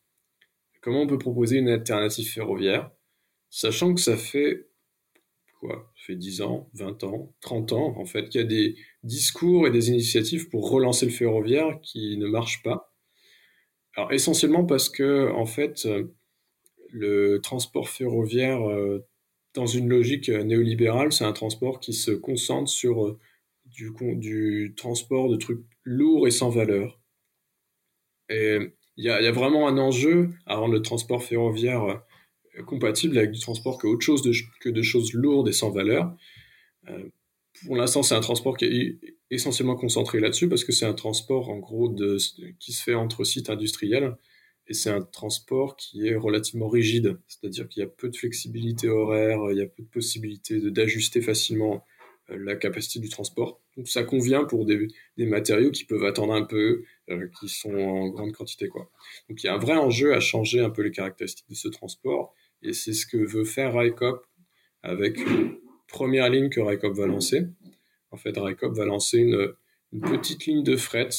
[0.80, 2.90] comment on peut proposer une alternative ferroviaire,
[3.50, 4.68] sachant que ça fait
[5.60, 8.76] quoi Ça fait 10 ans, 20 ans, 30 ans, en fait, qu'il y a des
[9.02, 12.94] discours et des initiatives pour relancer le ferroviaire qui ne marchent pas.
[14.10, 15.88] Essentiellement parce que, en fait,
[16.90, 19.04] le transport ferroviaire euh,
[19.54, 23.18] dans une logique euh, néolibérale, c'est un transport qui se concentre sur euh,
[23.78, 27.00] du, transport de trucs lourds et sans valeur.
[28.28, 28.58] Et
[28.96, 33.40] il y, a, vraiment un enjeu à rendre le transport ferroviaire euh, compatible avec du
[33.40, 34.22] transport que autre chose
[34.60, 36.14] que de choses lourdes et sans valeur.
[37.64, 38.98] pour l'instant, c'est un transport qui est
[39.30, 42.18] essentiellement concentré là-dessus parce que c'est un transport en gros de,
[42.58, 44.16] qui se fait entre sites industriels
[44.68, 48.88] et c'est un transport qui est relativement rigide, c'est-à-dire qu'il y a peu de flexibilité
[48.88, 51.97] horaire, il y a peu de possibilité d'ajuster facilement euh,
[52.28, 53.60] la capacité du transport.
[53.76, 57.74] Donc ça convient pour des, des matériaux qui peuvent attendre un peu, euh, qui sont
[57.74, 58.68] en grande quantité.
[58.68, 58.90] Quoi.
[59.28, 61.68] Donc il y a un vrai enjeu à changer un peu les caractéristiques de ce
[61.68, 64.26] transport, et c'est ce que veut faire RICOP
[64.82, 67.46] avec une première ligne que RICOP va lancer.
[68.10, 69.54] En fait, RICOP va lancer une,
[69.92, 71.10] une petite ligne de fret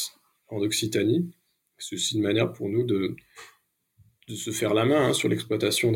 [0.48, 1.32] en Occitanie,
[1.78, 3.16] c'est aussi une manière pour nous de,
[4.28, 5.92] de se faire la main hein, sur l'exploitation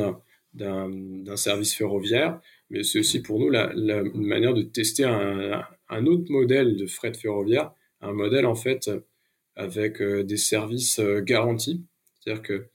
[0.53, 2.39] d'un service ferroviaire,
[2.73, 7.13] mais c'est aussi pour nous la, une manière de tester un, autre modèle de fret
[7.13, 8.89] ferroviaire, un modèle en fait
[9.55, 11.85] avec euh, des services euh, garantis,
[12.19, 12.65] c'est-à-dire que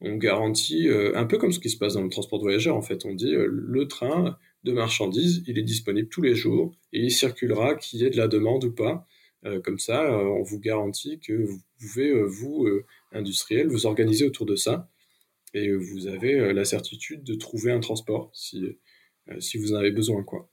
[0.00, 2.76] on garantit euh, un peu comme ce qui se passe dans le transport de voyageurs
[2.76, 7.00] en fait, on dit le train de marchandises, il est disponible tous les jours et
[7.00, 9.04] il circulera qu'il y ait de la demande ou pas.
[9.62, 12.68] Comme ça, on vous garantit que vous pouvez, vous,
[13.12, 14.90] industriel, vous organiser autour de ça
[15.54, 18.76] et vous avez la certitude de trouver un transport si,
[19.40, 20.22] si vous en avez besoin.
[20.22, 20.50] Quoi.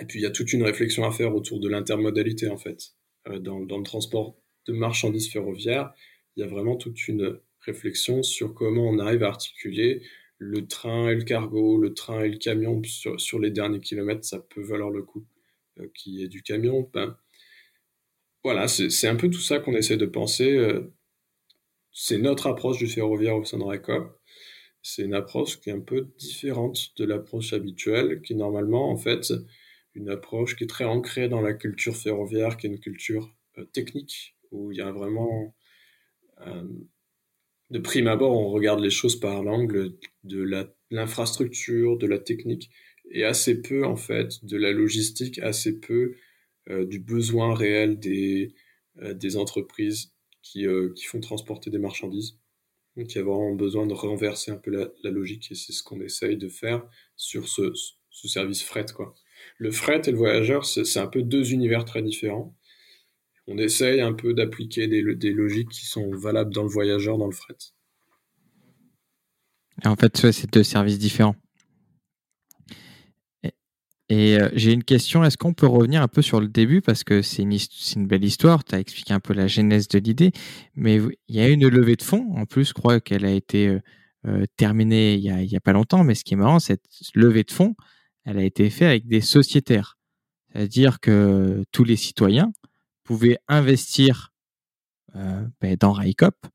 [0.00, 2.94] Et puis il y a toute une réflexion à faire autour de l'intermodalité en fait.
[3.26, 5.92] Dans, dans, le transport de marchandises ferroviaires,
[6.34, 10.02] il y a vraiment toute une réflexion sur comment on arrive à articuler
[10.38, 14.24] le train et le cargo, le train et le camion sur, sur les derniers kilomètres,
[14.24, 15.24] ça peut valoir le coup
[15.94, 16.88] qui est du camion.
[16.92, 17.16] Ben,
[18.44, 20.50] voilà, c'est un peu tout ça qu'on essaie de penser.
[20.50, 20.92] Euh,
[21.92, 24.18] c'est notre approche du ferroviaire au sein de RECOP.
[24.82, 28.96] C'est une approche qui est un peu différente de l'approche habituelle, qui est normalement, en
[28.96, 29.32] fait,
[29.94, 33.64] une approche qui est très ancrée dans la culture ferroviaire, qui est une culture euh,
[33.64, 35.54] technique, où il y a vraiment...
[36.46, 36.64] Euh,
[37.70, 42.70] de prime abord, on regarde les choses par l'angle de l'infrastructure, de la technique,
[43.10, 46.16] et assez peu, en fait, de la logistique, assez peu
[46.68, 48.52] euh, du besoin réel des,
[49.36, 50.66] entreprises qui
[51.06, 52.36] font transporter des marchandises.
[52.96, 55.82] Donc il y a vraiment besoin de renverser un peu la, logique et c'est ce
[55.82, 56.82] qu'on essaye de faire
[57.16, 57.72] sur ce,
[58.10, 58.86] ce, service fret.
[58.94, 59.14] Quoi.
[59.58, 62.54] Le fret et le voyageur, c'est un peu deux univers très différents.
[63.46, 67.26] On essaye un peu d'appliquer des, des, logiques qui sont valables dans le voyageur, dans
[67.26, 67.56] le fret.
[69.84, 71.34] En fait, c'est deux services différents.
[74.08, 76.82] Et euh, j'ai une question, est-ce qu'on peut revenir un peu sur le début?
[76.82, 77.56] Parce que c'est une,
[77.96, 80.32] une, belle histoire, tu as expliqué un peu la genèse de l'idée,
[80.74, 83.68] mais il y a une levée de fonds, en plus, je crois qu'elle a été
[83.68, 83.80] euh,
[84.26, 86.84] euh, terminée il n'y a, a, pas longtemps, mais ce qui est marrant, cette
[87.14, 87.74] levée de fonds,
[88.24, 89.98] elle a été faite avec des sociétaires.
[90.52, 92.52] C'est-à-dire que tous les citoyens
[93.04, 94.32] pouvaient investir
[95.14, 96.46] ben, dans RAICOP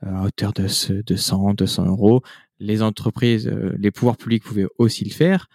[0.00, 0.66] à hauteur de,
[1.02, 2.22] de 100, 200 euros.
[2.58, 5.48] Les entreprises, les pouvoirs publics pouvaient aussi le faire.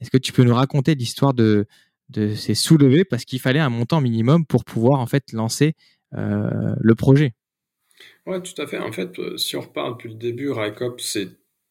[0.00, 1.66] Est-ce que tu peux nous raconter l'histoire de,
[2.10, 5.74] de ces soulevés parce qu'il fallait un montant minimum pour pouvoir en fait lancer
[6.14, 7.34] euh, le projet
[8.26, 8.78] Oui, tout à fait.
[8.78, 11.28] En fait, euh, si on repart depuis le début, RICOP, c'est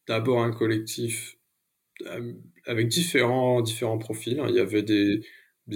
[0.08, 1.36] d'abord un collectif
[2.06, 2.32] euh,
[2.66, 4.42] avec différents, différents profils.
[4.48, 5.22] Il y avait des,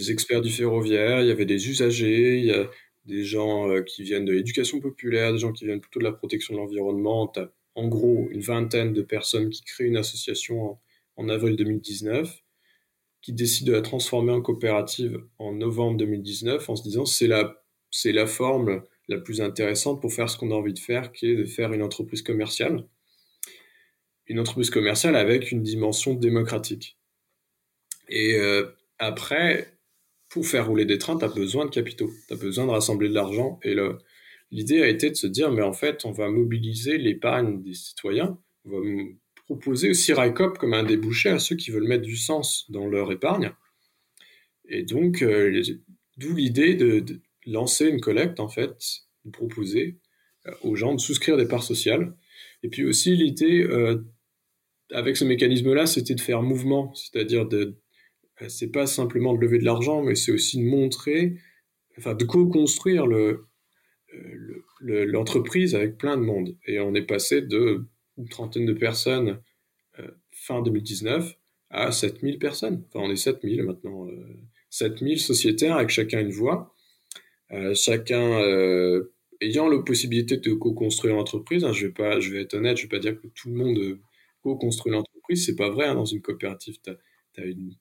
[0.09, 2.69] experts du ferroviaire, il y avait des usagers, il y a
[3.05, 6.55] des gens qui viennent de l'éducation populaire, des gens qui viennent plutôt de la protection
[6.55, 7.31] de l'environnement.
[7.77, 10.79] en gros une vingtaine de personnes qui créent une association
[11.17, 12.44] en, avril 2019,
[13.25, 17.65] qui décident de la transformer en coopérative en novembre 2019 en se disant c'est la,
[17.91, 21.31] c'est la forme la plus intéressante pour faire ce qu'on a envie de faire, qui
[21.31, 22.87] est de faire une entreprise commerciale.
[24.27, 26.99] Une entreprise commerciale avec une dimension démocratique.
[28.11, 28.67] Et euh,
[28.99, 29.79] après,
[30.29, 33.09] pour faire rouler des trains, tu as besoin de capitaux, tu as besoin de rassembler
[33.09, 33.59] de l'argent.
[33.63, 33.75] Et
[34.51, 38.39] l'idée a été de se dire, mais en fait, on va mobiliser l'épargne des citoyens,
[38.67, 38.81] on va
[39.47, 43.13] proposer aussi RICOP comme un débouché à ceux qui veulent mettre du sens dans leur
[43.13, 43.53] épargne.
[44.69, 45.63] Et donc, euh,
[46.17, 47.05] d'où l'idée de,
[47.47, 48.75] lancer une collecte, en fait,
[49.27, 49.99] de proposer
[50.47, 52.17] euh, aux gens de souscrire des parts sociales.
[52.63, 54.03] Et puis aussi, l'idée, euh,
[54.91, 57.79] avec ce mécanisme-là, c'était de faire mouvement, c'est-à-dire de
[58.49, 61.37] c'est pas simplement de lever de l'argent, mais c'est aussi de montrer,
[61.99, 63.47] enfin de co-construire le,
[64.81, 66.57] l'entreprise avec plein de monde.
[66.67, 67.87] Et on est passé de
[68.19, 69.41] une trentaine de personnes
[69.99, 71.37] euh, fin 2019
[71.71, 72.85] à 7000 personnes.
[72.89, 74.07] Enfin, on est 7000 maintenant.
[74.71, 76.75] 7000 sociétaires avec chacun une voix,
[77.75, 78.41] chacun
[79.41, 81.65] ayant la possibilité de co-construire l'entreprise.
[81.65, 83.55] Hein, je, vais pas, je vais être honnête, je vais pas dire que tout le
[83.55, 83.99] monde
[84.43, 85.47] co-construit l'entreprise.
[85.47, 85.87] C'est pas vrai.
[85.87, 87.75] Hein, dans une coopérative, tu as, une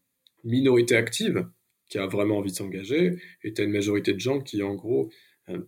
[0.43, 1.47] minorité active
[1.89, 4.73] qui a vraiment envie de s'engager, et tu as une majorité de gens qui, en
[4.73, 5.11] gros,
[5.49, 5.59] euh,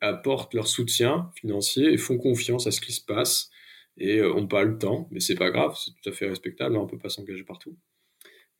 [0.00, 3.50] apportent leur soutien financier et font confiance à ce qui se passe
[3.98, 6.76] et euh, ont pas le temps, mais c'est pas grave, c'est tout à fait respectable,
[6.76, 7.76] hein, on peut pas s'engager partout.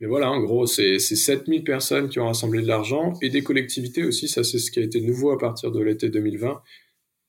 [0.00, 4.04] Mais voilà, en gros, c'est 7000 personnes qui ont rassemblé de l'argent et des collectivités
[4.04, 6.62] aussi, ça c'est ce qui a été nouveau à partir de l'été 2020,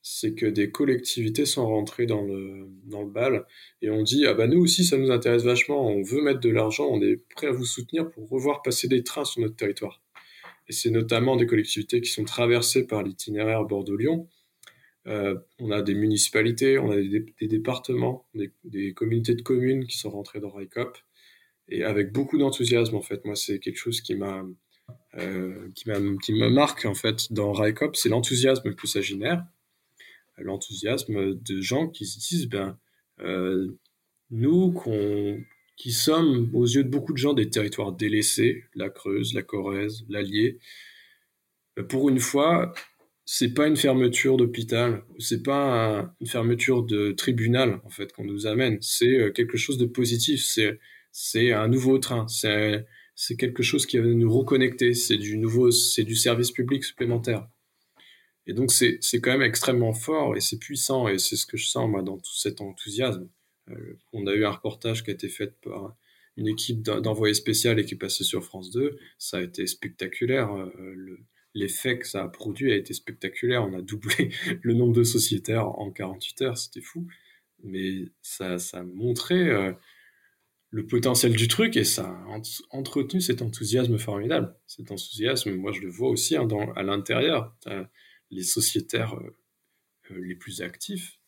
[0.02, 3.44] c'est que des collectivités sont rentrées dans le, dans le bal
[3.82, 6.48] et on dit ah bah nous aussi ça nous intéresse vachement, on veut mettre de
[6.48, 10.00] l'argent, on est prêt à vous soutenir pour revoir passer des trains sur notre territoire.
[10.68, 14.28] Et c'est notamment des collectivités qui sont traversées par l'itinéraire Bordeaux-Lyon.
[15.06, 18.26] Euh, on a des municipalités, on a des, départements,
[18.64, 20.98] des, communautés de communes qui sont rentrées dans RICOP
[21.68, 23.24] et avec beaucoup d'enthousiasme en fait.
[23.24, 24.44] Moi c'est quelque chose qui m'a
[25.14, 25.84] euh, qui,
[26.24, 29.44] qui me marque en fait dans RICOP, c'est l'enthousiasme que ça génère
[30.38, 32.78] l'enthousiasme de gens qui se disent, ben,
[33.20, 33.68] euh,
[34.30, 34.74] nous
[35.76, 40.04] qui sommes aux yeux de beaucoup de gens des territoires délaissés, la Creuse, la Corrèze,
[40.08, 40.58] l'Allier,
[41.76, 42.74] ben, pour une fois,
[43.26, 48.46] c'est pas une fermeture d'hôpital, c'est pas une fermeture de tribunal en fait qu'on nous
[48.46, 50.78] amène, c'est euh, quelque chose de positif, c'est
[51.12, 52.86] c'est un nouveau train, c'est
[53.16, 57.48] c'est quelque chose qui va nous reconnecter, c'est du nouveau, c'est du service public supplémentaire.
[58.46, 61.66] Et donc, c'est quand même extrêmement fort et c'est puissant et c'est ce que je
[61.66, 63.28] sens, moi, dans tout cet enthousiasme.
[63.70, 65.96] Euh, on a eu un reportage qui a été fait par
[66.36, 68.98] une équipe d'envoyés spécial et qui est passé sur France 2.
[69.18, 70.54] Ça a été spectaculaire.
[70.54, 71.18] Euh,
[71.56, 73.64] l'effet que ça a produit a été spectaculaire.
[73.64, 74.30] On a doublé
[74.62, 76.58] le nombre de sociétaires en 48 heures.
[76.58, 77.08] C'était fou.
[77.64, 79.72] Mais ça, ça a montré euh,
[80.70, 82.40] le potentiel du truc et ça a
[82.70, 84.54] entretenu cet enthousiasme formidable.
[84.66, 87.56] Cet enthousiasme, moi, je le vois aussi hein, à l'intérieur
[88.30, 89.36] les sociétaires euh,
[90.10, 91.18] euh, les plus actifs,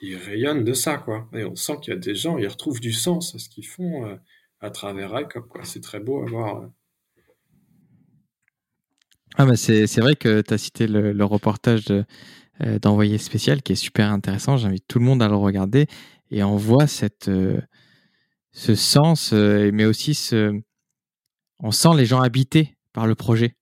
[0.00, 1.28] ils rayonnent de ça, quoi.
[1.34, 3.66] Et on sent qu'il y a des gens, ils retrouvent du sens à ce qu'ils
[3.66, 4.18] font
[4.60, 5.58] à travers ICOP.
[5.64, 6.70] C'est très beau à voir.
[9.36, 11.84] Ah bah c'est, vrai que tu as cité le, reportage
[12.82, 14.56] d'envoyé spécial qui est super intéressant.
[14.56, 15.86] J'invite tout le monde à le regarder
[16.30, 17.30] et on voit cette,
[18.52, 20.60] ce sens, mais aussi ce,
[21.60, 23.54] on sent les gens habités par le projet.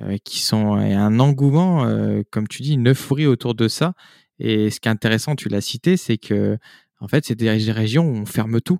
[0.00, 3.94] Euh, qui sont un engouement, euh, comme tu dis, une euphorie autour de ça.
[4.38, 6.56] Et ce qui est intéressant, tu l'as cité, c'est que
[7.00, 8.78] en fait, c'est des régions où on ferme tout,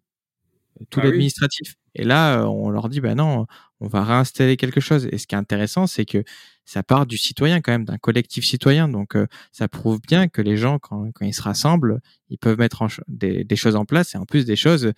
[0.91, 1.75] tout ah l'administratif.
[1.97, 3.47] Et là, euh, on leur dit, ben non,
[3.81, 5.09] on va réinstaller quelque chose.
[5.13, 6.25] Et ce qui est intéressant, c'est que
[6.65, 8.89] ça part du citoyen quand même, d'un collectif citoyen.
[8.89, 9.15] Donc,
[9.53, 13.77] ça prouve bien que les gens, quand, ils se rassemblent, ils peuvent mettre des, choses
[13.77, 14.93] en place et en plus des choses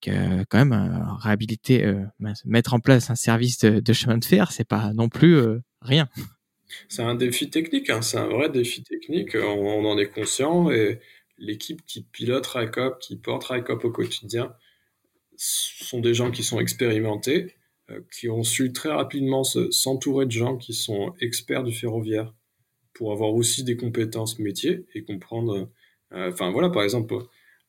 [0.00, 2.04] que quand même euh, réhabiliter, euh,
[2.44, 6.08] mettre en place un service de, chemin de fer, c'est pas non plus euh, rien.
[6.88, 9.34] C'est un défi technique, hein, c'est un vrai défi technique.
[9.34, 11.00] On, en est conscient et
[11.38, 14.54] l'équipe qui pilote RICOP, qui porte RICOP au quotidien,
[15.36, 17.54] sont des gens qui sont expérimentés,
[18.12, 22.34] qui ont su très rapidement s'entourer de gens qui sont experts du ferroviaire
[22.94, 25.70] pour avoir aussi des compétences métiers et comprendre.
[26.12, 27.14] Enfin voilà, par exemple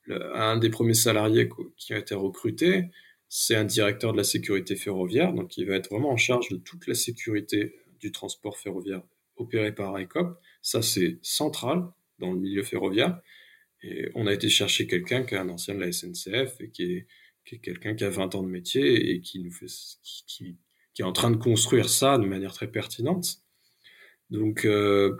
[0.10, 2.86] un des premiers salariés qui a été recruté,
[3.30, 6.58] c'est un directeur de la sécurité ferroviaire, donc il va être vraiment en charge de
[6.58, 9.04] toute la sécurité du transport ferroviaire
[9.38, 10.38] opéré par ICOP.
[10.62, 11.88] Ça, c'est central
[12.20, 13.22] dans le milieu ferroviaire.
[13.84, 16.84] Et on a été chercher quelqu'un qui est un ancien de la SNCF et qui
[16.84, 17.08] est,
[17.60, 19.68] quelqu'un qui a 20 ans de métier et qui, nous fait,
[20.28, 20.58] qui,
[21.00, 23.38] est en train de construire ça de manière très pertinente.
[24.30, 25.18] Donc, euh,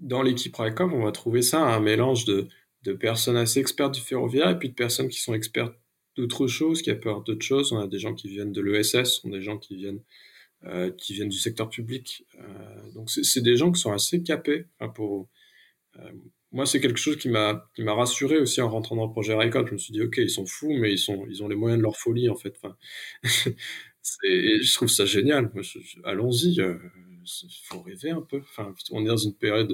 [0.00, 2.48] dans l'équipe ICOP, on va trouver ça un mélange de,
[2.82, 5.74] de personnes assez expertes du ferroviaire et puis de personnes qui sont expertes
[6.16, 7.72] d'autres choses, qui a peur d'autres choses.
[7.72, 10.02] On a des gens qui viennent de l'ESS, on a des gens qui viennent,
[10.64, 12.26] euh, qui viennent du secteur public.
[12.40, 14.66] Euh, donc c'est des gens qui sont assez capés.
[14.78, 15.28] Enfin, pour,
[16.52, 19.34] moi, c'est quelque chose qui m'a qui m'a rassuré aussi en rentrant dans le projet
[19.34, 19.66] RICOT.
[19.68, 21.78] Je me suis dit, ok, ils sont fous, mais ils sont ils ont les moyens
[21.78, 22.54] de leur folie en fait.
[22.62, 22.76] Enfin,
[24.22, 25.50] je trouve ça génial.
[26.04, 28.38] Allons-y, il faut rêver un peu.
[28.40, 29.72] Enfin, on est dans une période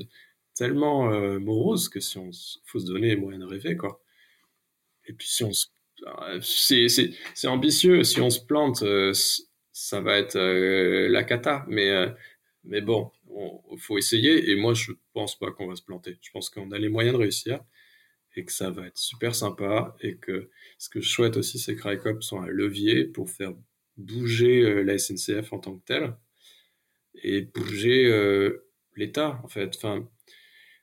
[0.55, 1.11] tellement
[1.41, 2.31] morose que si on
[2.65, 4.01] faut se donner les moyens de rêver quoi.
[5.07, 5.67] Et puis si on se
[6.43, 8.05] c'est ambitieux.
[8.05, 9.13] Si on se plante, euh,
[9.73, 11.65] ça va être euh, la cata.
[11.69, 12.09] Mais, euh,
[12.65, 14.51] mais bon, il faut essayer.
[14.51, 16.19] Et moi, je pense pas qu'on va se planter.
[16.23, 17.61] Je pense qu'on a les moyens de réussir
[18.37, 19.97] et que ça va être super sympa.
[20.01, 23.55] Et que ce que je souhaite aussi, c'est que RICOP soit un levier pour faire
[23.97, 26.17] bouger la SNCF en tant que telle
[27.23, 28.11] et bouger
[28.97, 29.77] l'État, en fait.
[29.77, 30.09] Enfin,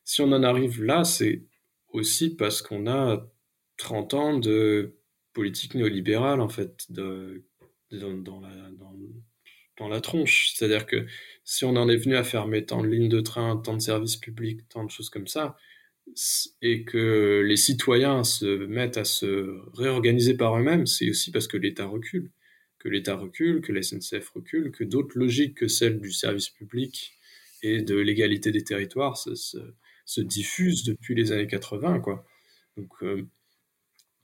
[0.03, 1.43] si on en arrive là, c'est
[1.89, 3.29] aussi parce qu'on a
[3.77, 4.97] 30 ans de
[5.33, 7.45] politique néolibérale, en fait, de,
[7.91, 8.69] dans, la,
[9.79, 10.53] la tronche.
[10.53, 11.05] C'est-à-dire que
[11.43, 14.17] si on en est venu à fermer tant de lignes de train, tant de services
[14.17, 15.57] publics, tant de choses comme ça,
[16.61, 21.57] et que les citoyens se mettent à se réorganiser par eux-mêmes, c'est aussi parce que
[21.57, 22.31] l'État recule.
[22.79, 27.13] Que l'État recule, que la SNCF recule, que d'autres logiques que celles du service public
[27.63, 31.99] et de l'égalité des territoires se, se, diffusent depuis les années 80.
[31.99, 32.25] Quoi.
[32.75, 33.27] Donc, euh,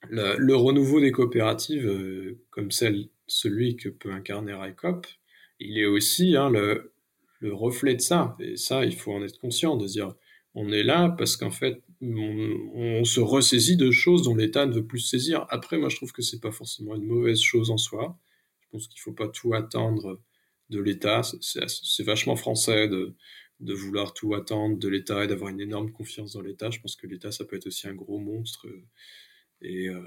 [0.10, 5.06] le, renouveau des coopératives, euh, comme celle, celui que peut incarner RICOP,
[5.60, 6.92] il est aussi hein, le,
[7.42, 8.36] reflet de ça.
[8.40, 10.14] Et ça, il faut en être conscient, de dire,
[10.56, 14.86] on est là parce qu'en fait, on, se ressaisit de choses dont l'État ne veut
[14.86, 15.46] plus saisir.
[15.50, 18.18] Après, moi, je trouve que c'est pas forcément une mauvaise chose en soi.
[18.62, 20.20] Je pense qu'il faut pas tout attendre
[20.70, 21.22] de l'État.
[21.24, 23.16] C'est vachement français de,
[23.60, 26.70] de vouloir tout attendre de l'État et d'avoir une énorme confiance dans l'État.
[26.70, 28.68] Je pense que l'État, ça peut être aussi un gros monstre
[29.62, 30.02] et euh,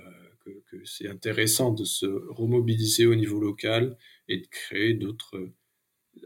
[0.45, 3.97] que, c'est intéressant de se remobiliser au niveau local
[4.29, 5.51] et de créer d'autres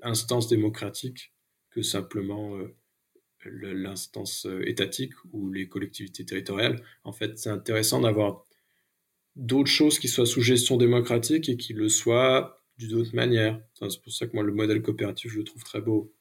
[0.03, 1.33] instances démocratiques
[1.71, 2.75] que simplement euh,
[3.45, 6.83] l'instance euh, étatique ou les collectivités territoriales.
[7.05, 8.47] En fait, c'est intéressant d'avoir
[9.37, 13.61] d'autres choses qui soient sous gestion démocratique et qui le soient d'une autre manière.
[13.75, 16.13] c'est pour ça que moi, le modèle coopératif, je le trouve très beau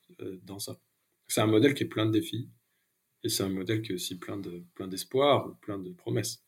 [0.44, 0.80] dans ça.
[1.28, 2.50] C'est un modèle qui est plein de défis
[3.24, 6.44] et c'est un modèle qui est aussi plein de plein d'espoir ou plein de promesses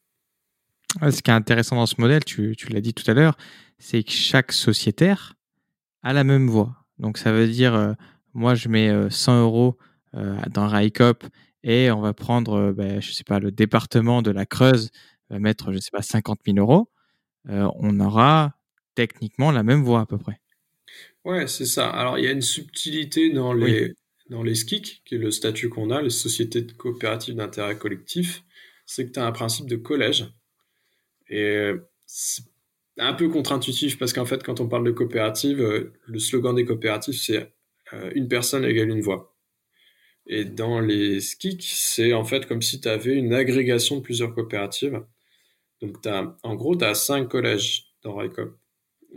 [1.01, 3.37] ce qui est intéressant dans ce modèle, tu, l'as dit tout à l'heure,
[3.77, 5.35] c'est que chaque sociétaire
[6.03, 6.85] a la même voix.
[6.99, 7.93] Donc ça veut dire, euh,
[8.33, 9.77] moi je mets 100 euh, euros
[10.15, 11.25] euh, dans RICOP
[11.63, 14.91] et on va prendre, ben, je sais pas, le département de la Creuse
[15.29, 16.89] va mettre, je sais pas, 50 000 euros.
[17.47, 18.55] on aura
[18.93, 20.39] techniquement la même voix à peu près.
[21.25, 21.89] Ouais, c'est ça.
[21.89, 23.93] Alors il y a une subtilité dans les,
[24.29, 28.43] dans les SKIC, qui est le statut qu'on a, les sociétés coopératives d'intérêt collectif,
[28.85, 30.27] c'est que tu as un principe de collège.
[31.29, 31.71] Et
[32.05, 32.43] c'est
[32.97, 36.65] un peu contre-intuitif parce qu'en fait, quand on parle de coopérative, euh, le slogan des
[36.65, 37.53] coopératives, c'est
[37.93, 39.35] euh, une personne égale une voix.
[40.27, 44.33] Et dans les SKIC, c'est en fait comme si tu avais une agrégation de plusieurs
[44.33, 45.03] coopératives.
[45.81, 48.57] Donc, as, en gros, tu as cinq collèges dans RICOP.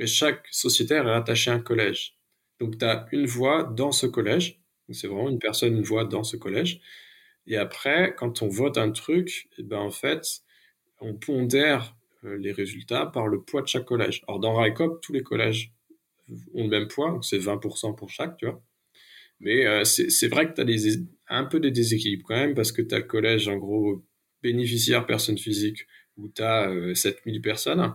[0.01, 2.19] Et chaque sociétaire est rattaché à un collège.
[2.61, 4.61] Donc, tu as une voix dans ce collège.
[4.91, 6.81] C'est vraiment une personne, une voix dans ce collège.
[7.47, 10.43] Et après, quand on vote un truc, eh ben en fait,
[11.01, 14.23] on pondère euh, les résultats par le poids de chaque collège.
[14.27, 15.73] Alors dans RICOP, tous les collèges
[16.55, 18.63] ont le même poids, c'est 20% pour chaque, tu vois.
[19.41, 22.73] Mais euh, c'est vrai que tu as des, un peu des déséquilibres quand même, parce
[22.73, 24.05] que tu as le collège, en gros,
[24.43, 27.95] bénéficiaire personne physique, où tu as 7000 personnes,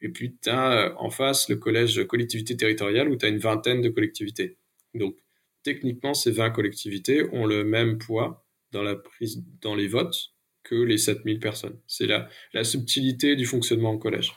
[0.00, 3.82] et puis tu as en face le collège collectivité territoriale, où tu as une vingtaine
[3.82, 4.58] de collectivités.
[4.94, 5.16] Donc
[5.62, 10.35] techniquement, ces 20 collectivités ont le même poids dans, la prise, dans les votes
[10.68, 11.78] que les 7000 personnes.
[11.86, 14.34] C'est la, la subtilité du fonctionnement en collège.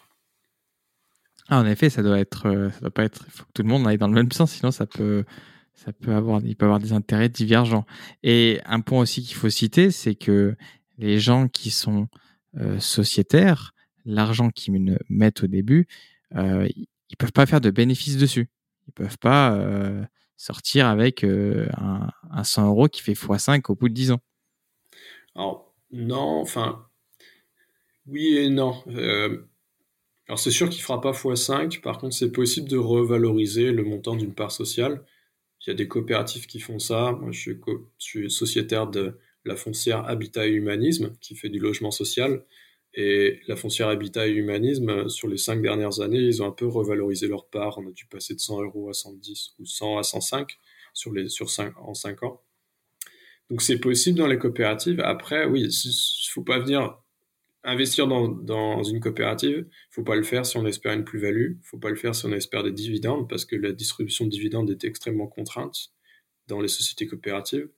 [1.47, 3.23] Ah, en effet, ça doit être, euh, ça doit pas être.
[3.27, 5.25] Il faut que tout le monde aille dans le même sens, sinon ça peut,
[5.73, 7.85] ça peut avoir, il peut avoir des intérêts divergents.
[8.21, 10.55] Et un point aussi qu'il faut citer, c'est que
[10.99, 12.07] les gens qui sont
[12.57, 13.73] euh, sociétaires,
[14.05, 15.87] l'argent qu'ils mettent au début,
[16.35, 16.67] euh,
[17.09, 18.49] ils peuvent pas faire de bénéfices dessus.
[18.87, 20.03] Ils peuvent pas euh,
[20.37, 24.21] sortir avec un, un, 100 euros qui fait x5 au bout de 10 ans.
[25.35, 26.85] Alors, non, enfin,
[28.07, 28.83] oui et non.
[28.87, 29.39] Euh,
[30.27, 34.15] alors c'est sûr qu'il fera pas x5, par contre c'est possible de revaloriser le montant
[34.15, 35.03] d'une part sociale.
[35.65, 37.13] Il y a des coopératives qui font ça.
[37.13, 37.53] Moi je
[37.97, 42.45] suis, sociétaire de la foncière Habitat et Humanisme qui fait du logement social.
[42.95, 46.67] Et la foncière Habitat et Humanisme, sur les cinq dernières années, ils ont un peu
[46.67, 47.77] revalorisé leur part.
[47.77, 50.57] On a dû passer de 100 euros à 110 ou 100 à 105
[50.93, 52.41] sur les, sur 5, en 5 ans.
[53.49, 54.99] Donc c'est possible dans les coopératives.
[54.99, 56.99] Après, oui, il faut pas venir
[57.63, 59.65] investir dans, une coopérative.
[59.67, 61.53] Il faut pas le faire si on espère une plus-value.
[61.59, 64.29] Il faut pas le faire si on espère des dividendes parce que la distribution de
[64.29, 65.89] dividendes est extrêmement contrainte
[66.47, 67.69] dans les sociétés coopératives.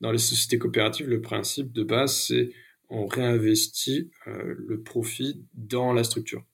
[0.00, 2.50] Dans les sociétés coopératives, le principe de base, c'est
[2.88, 6.44] on réinvestit euh, le profit dans la structure.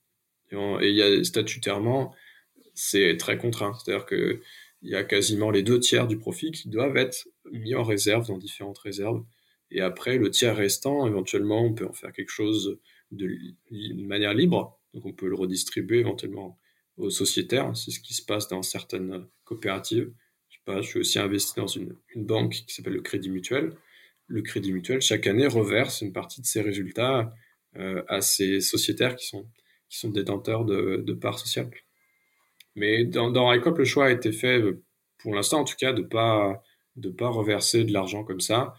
[0.51, 2.13] Et, il y a statutairement,
[2.73, 3.73] c'est très contraint.
[3.73, 4.41] C'est-à-dire que
[4.83, 8.27] il y a quasiment les deux tiers du profit qui doivent être mis en réserve
[8.27, 9.23] dans différentes réserves.
[9.71, 12.79] Et après, le tiers restant, éventuellement, on peut en faire quelque chose
[13.11, 13.29] de,
[14.05, 14.79] manière libre.
[14.93, 16.59] Donc, on peut le redistribuer éventuellement
[16.97, 17.75] aux sociétaires.
[17.75, 20.11] C'est ce qui se passe dans certaines coopératives.
[20.49, 23.73] Je sais pas, je suis aussi investi dans une, banque qui s'appelle le Crédit Mutuel.
[24.27, 27.33] Le Crédit Mutuel, chaque année, reverse une partie de ses résultats
[27.77, 29.49] euh, à ses sociétaires qui sont,
[29.89, 31.71] qui sont détenteurs de, de parts sociales.
[32.75, 34.83] Mais dans, dans RICOP, le choix a été fait, euh,
[35.19, 36.63] pour l'instant en tout cas, de ne pas,
[36.95, 38.75] de pas reverser de l'argent comme ça.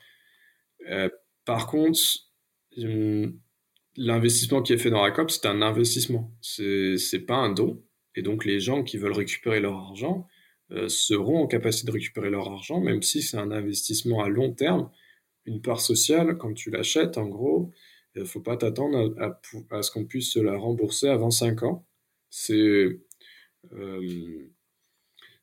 [0.91, 1.09] Euh,
[1.45, 2.01] par contre,
[2.79, 3.39] hum,
[3.97, 6.33] l'investissement qui est fait dans RICOP, c'est un investissement.
[6.41, 7.83] C'est n'est pas un don.
[8.17, 10.27] Et donc, les gens qui veulent récupérer leur argent
[10.73, 14.53] euh, seront en capacité de récupérer leur argent, même si c'est un investissement à long
[14.53, 14.91] terme.
[15.47, 17.73] Une part sociale, quand tu l'achètes, en gros,
[18.15, 21.31] il ne faut pas t'attendre à, à, à, ce qu'on puisse se la rembourser avant
[21.31, 21.87] 5 ans.
[22.31, 23.01] C'est
[23.73, 24.51] euh,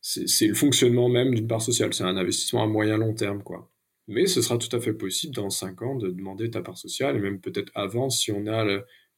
[0.02, 1.94] c'est le fonctionnement même d'une part sociale.
[1.94, 3.70] C'est un investissement à moyen long terme, quoi.
[4.08, 7.16] Mais ce sera tout à fait possible dans 5 ans de demander ta part sociale,
[7.16, 8.66] et même peut-être avant si on a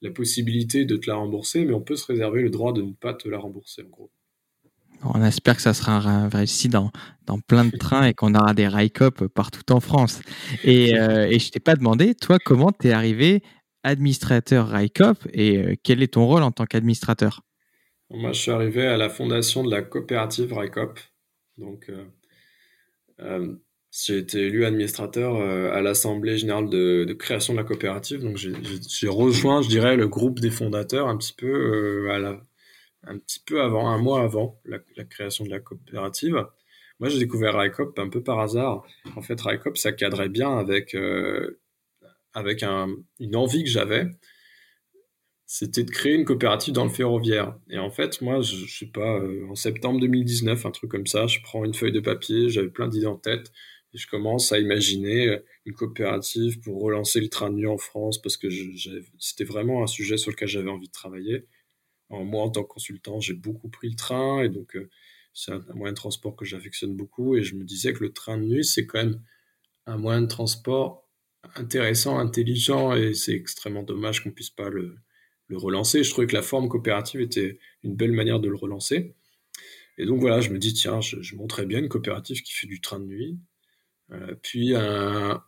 [0.01, 2.91] la possibilité de te la rembourser, mais on peut se réserver le droit de ne
[2.91, 4.11] pas te la rembourser, en gros.
[5.03, 6.91] On espère que ça sera réussi dans,
[7.25, 10.21] dans plein de trains et qu'on aura des RICOP partout en France.
[10.63, 13.43] Et, euh, et je t'ai pas demandé, toi, comment tu es arrivé
[13.83, 17.41] administrateur RICOP et euh, quel est ton rôle en tant qu'administrateur?
[18.13, 20.99] Moi, je suis arrivé à la fondation de la coopérative RICOP.
[21.57, 22.05] Donc, euh,
[23.21, 23.55] euh,
[23.91, 28.21] j'ai été élu administrateur euh, à l'Assemblée générale de, création de la coopérative.
[28.21, 32.39] Donc, j'ai rejoint, je dirais, le groupe des fondateurs un petit peu, à
[33.05, 36.45] un petit peu avant, un mois avant la, création de la coopérative.
[36.99, 38.85] Moi, j'ai découvert RICOP un peu par hasard.
[39.15, 40.95] En fait, RICOP, ça cadrait bien avec,
[42.33, 42.89] avec un,
[43.19, 44.07] une envie que j'avais
[45.53, 47.55] c'était de créer une coopérative dans le ferroviaire.
[47.69, 51.05] Et en fait, moi, je, je sais pas, euh, en septembre 2019, un truc comme
[51.05, 53.51] ça, je prends une feuille de papier, j'avais plein d'idées en tête,
[53.93, 57.77] et je commence à imaginer euh, une coopérative pour relancer le train de nuit en
[57.77, 58.47] France, parce que
[59.19, 61.45] c'était vraiment un sujet sur lequel j'avais envie de travailler.
[62.09, 64.89] moi, en tant que consultant, j'ai beaucoup pris le train, et donc euh,
[65.35, 68.39] c'est un, moyen de transport que j'affectionne beaucoup, et je me disais que le train
[68.39, 69.21] de nuit, c'est quand même
[69.85, 71.07] un moyen de transport
[71.53, 74.97] intéressant, intelligent, et c'est extrêmement dommage qu'on puisse pas le
[75.47, 76.03] le relancer.
[76.03, 79.13] Je trouvais que la forme coopérative était une belle manière de le relancer.
[79.97, 82.67] Et donc voilà, je me dis, tiens, je, je montrais bien une coopérative qui fait
[82.67, 83.37] du train de nuit.
[84.11, 85.41] Euh, puis un,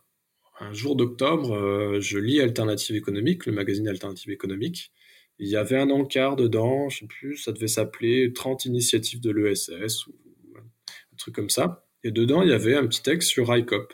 [0.72, 4.92] jour d'octobre, euh, je lis Alternative économique, le magazine Alternative économique.
[5.38, 9.30] Il y avait un encart dedans, je sais plus, ça devait s'appeler 30 initiatives de
[9.30, 10.14] l'ESS ou
[10.56, 11.86] un truc comme ça.
[12.04, 13.92] Et dedans, il y avait un petit texte sur RICOP.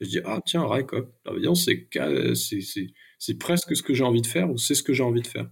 [0.00, 1.12] Et je dis, ah tiens, RICOP,
[2.34, 2.60] c'est
[3.18, 5.26] c'est presque ce que j'ai envie de faire ou c'est ce que j'ai envie de
[5.26, 5.50] faire.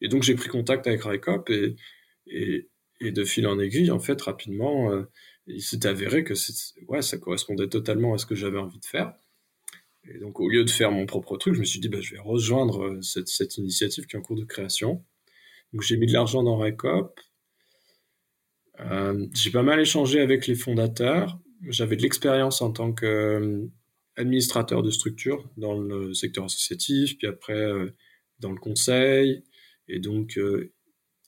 [0.00, 1.76] Et donc j'ai pris contact avec RICOP et,
[2.26, 2.68] et,
[3.00, 5.04] et, de fil en aiguille, en fait, rapidement, euh,
[5.46, 6.34] il s'est avéré que
[6.88, 9.14] ouais, ça correspondait totalement à ce que j'avais envie de faire.
[10.04, 12.14] Et donc au lieu de faire mon propre truc, je me suis dit, bah, je
[12.14, 15.04] vais rejoindre euh, cette, cette, initiative qui est en cours de création.
[15.72, 17.18] Donc j'ai mis de l'argent dans RICOP.
[18.80, 21.38] Euh, j'ai pas mal échangé avec les fondateurs.
[21.68, 23.68] J'avais de l'expérience en tant que
[24.16, 27.90] administrateur de structure dans le secteur associatif, puis après euh,
[28.40, 29.44] dans le conseil.
[29.88, 30.72] Et donc, euh,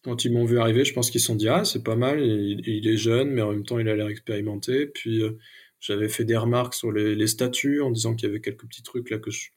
[0.03, 2.21] quand ils m'ont vu arriver, je pense qu'ils se sont dit Ah, c'est pas mal,
[2.21, 4.87] il, est jeune, mais en même temps, il a l'air expérimenté.
[4.87, 5.39] Puis, euh,
[5.81, 9.11] j'avais fait des remarques sur les, statuts en disant qu'il y avait quelques petits trucs
[9.11, 9.51] là que je,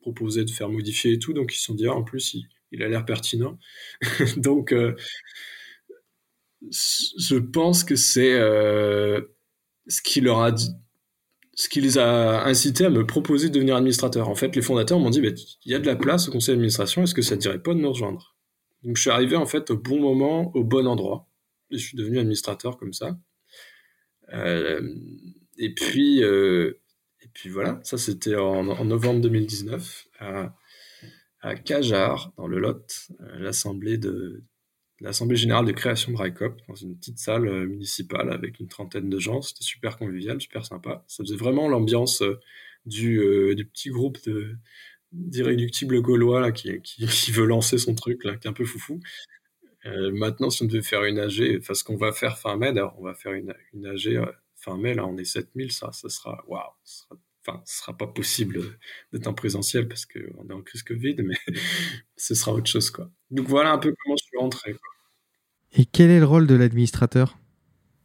[0.00, 1.32] proposais de faire modifier et tout.
[1.32, 2.36] Donc, ils se sont dit Ah, en plus,
[2.72, 3.58] il, a l'air pertinent.
[4.36, 4.74] donc,
[6.70, 8.38] je pense que c'est
[9.86, 10.54] ce qui leur a
[11.54, 14.28] ce les a incités à me proposer de devenir administrateur.
[14.28, 15.28] En fait, les fondateurs m'ont dit, bah,
[15.64, 17.74] il y a de la place au conseil d'administration, est-ce que ça ne dirait pas
[17.74, 18.36] de nous rejoindre?
[18.82, 21.28] Donc je suis arrivé en fait au bon moment, au bon endroit.
[21.70, 23.18] Et je suis devenu administrateur comme ça.
[24.32, 24.80] Euh,
[25.58, 26.80] et puis, euh,
[27.20, 30.56] et puis voilà, ça c'était en, novembre 2019 à,
[31.40, 33.08] à Cajar, dans le Lot,
[33.38, 34.42] l'assemblée de,
[35.02, 39.10] l'Assemblée générale de création de RICOP dans une petite salle euh, municipale avec une trentaine
[39.10, 39.42] de gens.
[39.42, 41.04] C'était super convivial, super sympa.
[41.08, 42.38] Ça faisait vraiment l'ambiance euh,
[42.86, 44.18] du, euh, du, petit groupe
[45.10, 46.80] d'irréductibles gaulois qui,
[47.32, 49.00] veut lancer son truc, là, qui est un peu foufou.
[49.84, 52.94] maintenant, si on devait faire une AG, enfin ce qu'on va faire fin mai, d'ailleurs,
[52.98, 54.18] on va faire une, une AG
[54.56, 57.16] fin mai, là on est 7000, ça, ça sera, waouh, ça sera
[57.46, 58.78] enfin, ce sera pas possible
[59.12, 61.36] d'être en présentiel parce qu'on est en crise Covid, mais
[62.16, 63.10] ce sera autre chose, quoi.
[63.30, 64.76] Donc voilà un peu comment je suis rentré.
[65.74, 67.38] Et quel est le rôle de l'administrateur?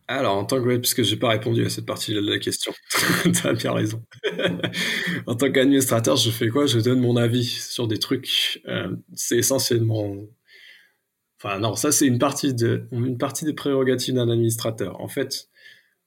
[0.09, 2.71] Alors, en tant que, puisque j'ai pas répondu à cette partie de la question,
[3.23, 4.01] tu as bien raison.
[5.27, 6.65] en tant qu'administrateur, je fais quoi?
[6.65, 8.61] Je donne mon avis sur des trucs.
[8.67, 10.15] Euh, c'est essentiellement,
[11.41, 15.01] enfin non, ça c'est une partie de, une partie des prérogatives d'un administrateur.
[15.01, 15.49] En fait,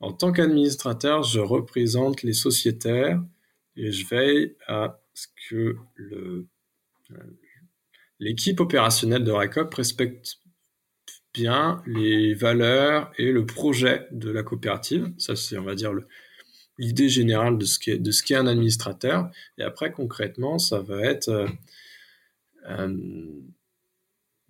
[0.00, 3.22] en tant qu'administrateur, je représente les sociétaires
[3.76, 6.48] et je veille à ce que euh,
[8.18, 10.38] l'équipe opérationnelle de RACOP respecte
[11.34, 15.12] bien les valeurs et le projet de la coopérative.
[15.18, 15.92] Ça, c'est, on va dire,
[16.78, 19.30] l'idée générale de ce qu'est de ce qu'est un administrateur.
[19.58, 21.46] Et après, concrètement, ça va être euh,
[22.68, 22.96] euh,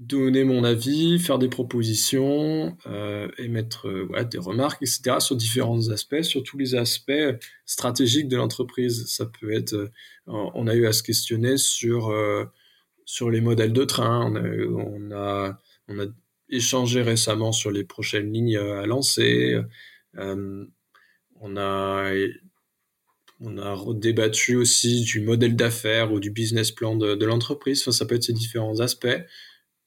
[0.01, 3.87] donner mon avis, faire des propositions, euh, émettre
[4.31, 5.21] des remarques, etc.
[5.21, 7.13] sur différents aspects, sur tous les aspects
[7.67, 9.07] stratégiques de l'entreprise.
[9.07, 9.91] Ça peut être,
[10.27, 12.13] on a eu à se questionner sur
[13.05, 14.33] sur les modèles de train.
[14.35, 16.07] On a, on a
[16.49, 19.61] échangé récemment sur les prochaines lignes à lancer.
[20.17, 20.65] Euh,
[21.41, 22.13] on a
[23.43, 27.81] on a débattu aussi du modèle d'affaires ou du business plan de, l'entreprise.
[27.81, 29.19] Enfin, ça peut être ces différents aspects.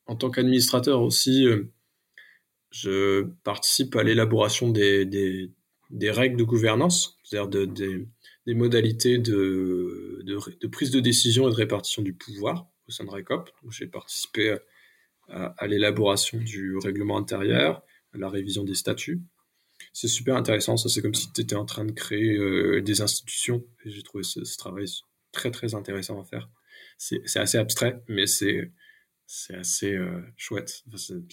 [0.06, 1.72] En tant qu'administrateur aussi, euh,
[2.72, 5.52] je participe à l'élaboration des,
[6.02, 7.66] règles de gouvernance, c'est-à-dire de,
[8.46, 13.50] des, modalités de, prise de décision et de répartition du pouvoir au sein de RECOP.
[13.70, 14.58] J'ai participé
[15.30, 17.84] à, l'élaboration du règlement intérieur,
[18.14, 19.22] à la révision des statuts.
[19.94, 23.02] C'est super intéressant, ça c'est comme si tu étais en train de créer euh, des
[23.02, 24.86] institutions, j'ai trouvé ce, travail
[25.32, 26.50] très très intéressant à faire.
[26.98, 28.72] C'est assez abstrait, mais c'est
[29.54, 30.84] assez euh, chouette.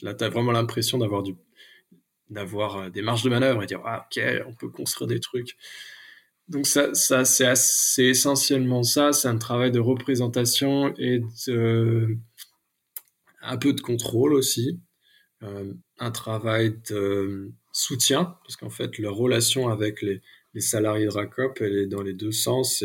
[0.02, 1.22] là, tu as vraiment l'impression d'avoir
[2.28, 5.56] d'avoir euh, des marges de manœuvre et dire ah, ok on peut construire des trucs
[6.48, 12.18] donc ça, ça c'est essentiellement ça c'est un travail de représentation et de
[13.42, 14.80] un peu de contrôle aussi,
[15.42, 20.20] euh, un travail de soutien, parce qu'en fait, leur relation avec les,
[20.58, 22.84] salariés de RACOP, elle est dans les deux sens.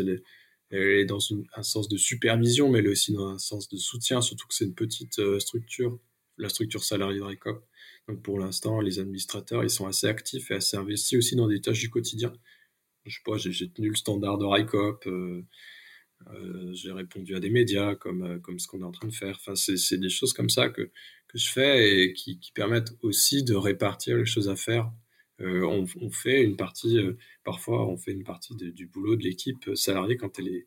[0.70, 1.18] Elle est, dans
[1.54, 4.54] un sens de supervision, mais elle est aussi dans un sens de soutien, surtout que
[4.54, 5.98] c'est une petite euh, structure,
[6.38, 7.64] la structure salariée de RACOP.
[8.08, 11.60] Donc pour l'instant, les administrateurs, ils sont assez actifs et assez investis aussi dans des
[11.60, 12.32] tâches du quotidien.
[13.04, 15.42] Je sais pas, j'ai tenu le standard de RACOP, euh,
[16.32, 19.38] euh, j'ai répondu à des médias comme, comme ce qu'on est en train de faire.
[19.40, 20.90] Enfin, c'est des choses comme ça que,
[21.28, 24.90] que je fais et qui, permettent aussi de répartir les choses à faire.
[25.40, 26.98] Euh, on, on, fait une partie,
[27.44, 30.66] parfois, on fait une partie du boulot de l'équipe salariée quand elle est,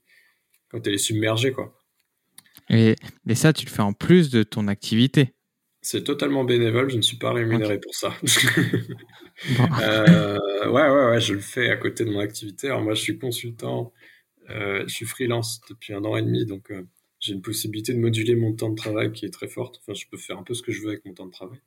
[0.69, 1.51] quand elle est submergée.
[1.51, 1.75] Quoi.
[2.69, 2.95] Et,
[3.33, 5.33] ça, tu le fais en plus de ton activité
[5.81, 8.13] c'est totalement bénévole, je ne suis pas rémunéré pour ça.
[9.81, 10.37] euh,
[10.69, 12.67] ouais, ouais, ouais, je le fais à côté de mon activité.
[12.67, 13.93] Alors moi, je suis consultant
[14.49, 16.83] euh, je suis freelance depuis un an et demi, donc euh,
[17.19, 19.79] j'ai une possibilité de moduler mon temps de travail qui est très forte.
[19.81, 21.59] Enfin, je peux faire un peu ce que je veux avec mon temps de travail.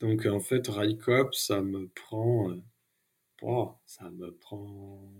[0.00, 5.12] Donc, en fait, RICOP, ça me prend, euh, ça me prend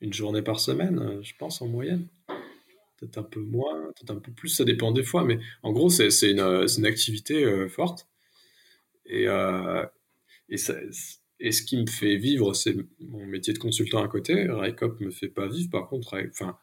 [0.00, 2.08] une journée par semaine, je pense, en moyenne.
[2.96, 5.90] Peut-être un peu moins, peut-être un peu plus, ça dépend des fois, mais en gros,
[5.90, 8.08] c'est une, une, activité forte.
[9.06, 9.26] Et,
[10.56, 14.48] ce qui me fait vivre, c'est mon métier de consultant à côté.
[14.48, 16.58] RICOP me fait pas vivre, par contre, enfin,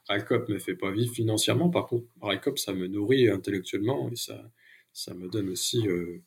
[0.49, 1.70] me fait pas vivre financièrement.
[1.70, 6.24] Par contre, RICOP, ça me nourrit intellectuellement et ça, me donne aussi euh,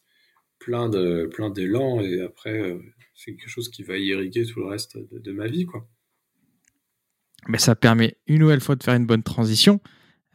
[0.64, 2.00] plein de, plein d'élan.
[2.00, 2.78] Et après, euh,
[3.14, 5.86] c'est quelque chose qui va irriguer tout le reste de, ma vie, quoi.
[7.46, 9.80] Mais ça permet une nouvelle fois de faire une bonne transition.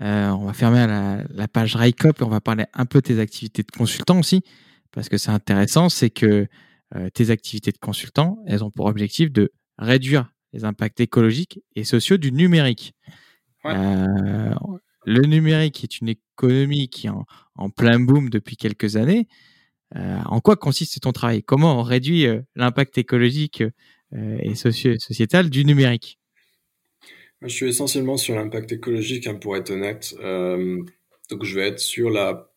[0.02, 3.08] Euh, on va fermer la, la page RICOP et on va parler un peu de
[3.08, 4.44] tes activités de consultant aussi,
[4.92, 6.48] parce que c'est intéressant, c'est que
[6.96, 11.84] euh, tes activités de consultant, elles ont pour objectif de réduire les impacts écologiques et
[11.84, 12.94] sociaux du numérique.
[13.66, 14.56] Euh,
[15.06, 17.12] le numérique est une économie qui est
[17.56, 19.28] en, plein boom depuis quelques années.
[19.96, 21.44] Euh, en quoi consiste ton travail?
[21.44, 23.64] Comment on réduit l'impact écologique
[24.14, 26.20] et sociétal du numérique?
[27.42, 30.14] Je suis essentiellement sur l'impact écologique, hein, pour être honnête.
[31.30, 32.50] donc, je vais être sur la,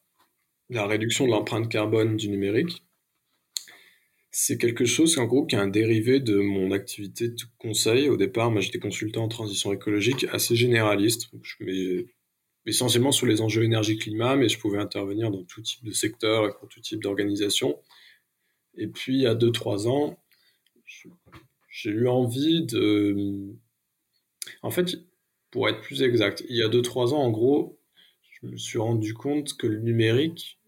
[0.70, 2.82] réduction de l'empreinte carbone du numérique
[4.32, 8.08] c'est quelque chose, en gros, qui est un dérivé de mon activité de conseil.
[8.08, 11.28] Au départ, j'étais consultant en transition écologique assez généraliste.
[11.42, 11.54] je
[12.66, 16.52] essentiellement sur les enjeux énergie-climat, mais je pouvais intervenir dans tout type de secteur et
[16.58, 17.78] pour tout type d'organisation.
[18.76, 20.18] Et puis, a 2-3 ans,
[21.68, 23.54] j'ai eu envie de...
[24.62, 24.96] En fait,
[25.50, 27.78] pour être plus exact, il y a 2-3 ans, en gros,
[28.22, 30.58] je me suis rendu compte que le numérique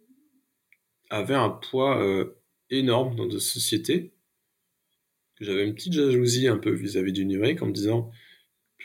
[1.10, 2.02] avait un poids...
[2.02, 2.40] Euh,
[2.70, 4.12] énorme dans notre société.
[5.40, 8.10] J'avais une petite jalousie un peu vis-à-vis du numérique en me disant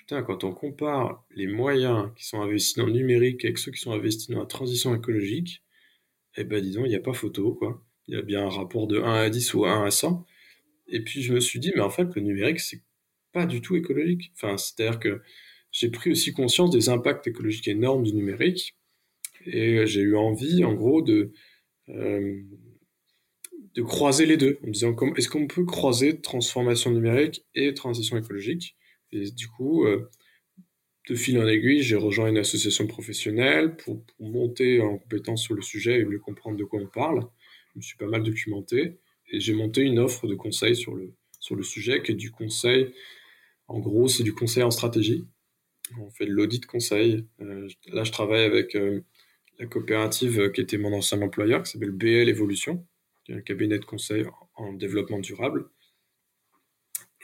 [0.10, 3.80] putain, quand on compare les moyens qui sont investis dans le numérique avec ceux qui
[3.80, 5.64] sont investis dans la transition écologique,
[6.36, 7.86] eh ben dis donc, il n'y a pas photo, quoi.
[8.08, 10.26] Il y a bien un rapport de 1 à 10 ou 1 à 100.
[10.88, 12.82] Et puis je me suis dit, mais en fait, le numérique, c'est
[13.34, 14.32] pas du tout écologique.
[14.34, 15.22] Enfin, c'est-à-dire que
[15.72, 18.78] j'ai pris aussi conscience des impacts écologiques énormes du numérique.
[19.46, 21.34] Et j'ai eu envie, en gros, de,
[21.90, 22.42] euh,
[23.76, 28.18] de croiser les deux, en me disant est-ce qu'on peut croiser transformation numérique et transition
[28.18, 28.76] écologique?
[29.12, 30.10] Et du coup, euh,
[31.10, 35.62] de fil en aiguille, j'ai rejoint une association professionnelle pour, monter en compétence sur le
[35.62, 37.28] sujet et mieux comprendre de quoi on parle.
[37.74, 39.00] Je me suis pas mal documenté
[39.32, 42.32] et j'ai monté une offre de conseil sur le, sur le sujet qui est du
[42.32, 42.94] conseil.
[43.68, 45.26] En gros, c'est du conseil en stratégie.
[46.00, 47.26] On fait de l'audit conseil.
[47.42, 49.02] Euh, là, je travaille avec euh,
[49.58, 52.86] la coopérative qui était mon ancien employeur, qui s'appelle BL Evolution,
[53.26, 55.70] qui est un cabinet de conseil en développement durable.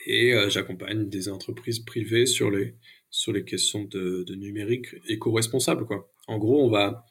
[0.06, 2.76] Et euh, j'accompagne des entreprises privées sur les,
[3.10, 5.86] sur les questions de, numérique éco-responsable.
[6.28, 7.06] En gros, on va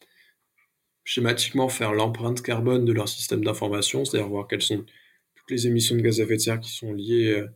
[1.02, 4.84] schématiquement faire l'empreinte carbone de leur système d'information, c'est-à-dire voir quelles sont
[5.34, 7.48] toutes les émissions de gaz à effet de serre qui sont liées euh,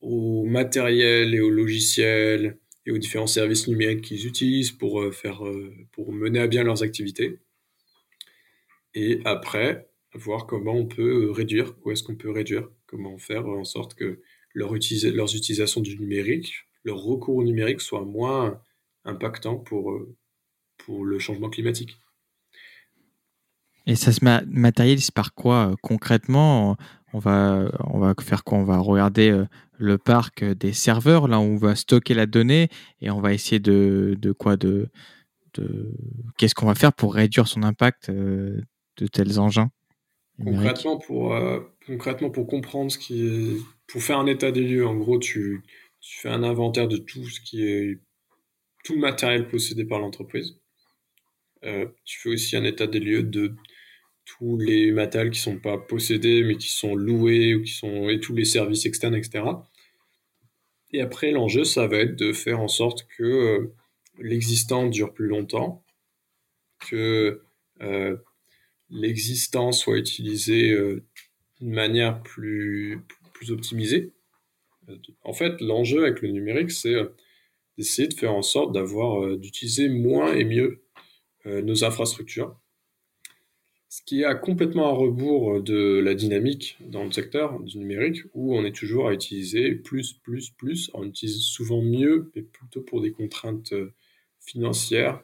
[0.00, 5.42] au matériel et au logiciel et aux différents services numériques qu'ils utilisent pour, euh, faire,
[5.92, 7.40] pour mener à bien leurs activités.
[8.94, 13.64] Et après, voir comment on peut réduire, où est-ce qu'on peut réduire, comment faire en
[13.64, 14.20] sorte que
[14.54, 18.60] leur leurs utilisations du numérique le recours au numérique soit moins
[19.04, 20.16] impactant pour, euh,
[20.78, 21.98] pour le changement climatique.
[23.86, 26.76] Et ça se matérialise par quoi euh, concrètement?
[27.12, 28.58] On va, on va faire quoi?
[28.58, 29.46] On va regarder euh,
[29.78, 32.68] le parc des serveurs, là où on va stocker la donnée
[33.00, 34.56] et on va essayer de, de quoi?
[34.56, 34.88] De,
[35.54, 35.92] de...
[36.38, 39.70] Qu'est-ce qu'on va faire pour réduire son impact de tels engins?
[40.42, 41.38] Concrètement pour,
[41.86, 43.56] concrètement, pour comprendre ce qui est.
[43.86, 45.62] Pour faire un état des lieux, en gros, tu,
[46.00, 48.00] tu fais un inventaire de tout ce qui est
[48.86, 50.60] tout le matériel possédé par l'entreprise.
[51.64, 53.54] Euh, tu fais aussi un état des lieux de
[54.24, 58.20] tous les matériels qui sont pas possédés mais qui sont loués ou qui sont et
[58.20, 59.44] tous les services externes, etc.
[60.92, 63.74] Et après, l'enjeu, ça va être de faire en sorte que euh,
[64.18, 65.84] l'existant dure plus longtemps,
[66.88, 67.42] que
[67.82, 68.16] euh,
[68.90, 70.76] l'existant soit utilisé
[71.60, 73.00] d'une manière plus,
[73.32, 74.12] plus optimisée
[75.22, 77.08] en fait, l'enjeu avec le numérique, c'est euh,
[77.78, 80.82] d'essayer de faire en sorte d'avoir, euh, d'utiliser moins et mieux
[81.46, 82.58] euh, nos infrastructures.
[83.88, 88.54] Ce qui est complètement à rebours de la dynamique dans le secteur du numérique, où
[88.54, 90.90] on est toujours à utiliser plus, plus, plus.
[90.92, 93.72] On utilise souvent mieux, mais plutôt pour des contraintes
[94.40, 95.22] financières.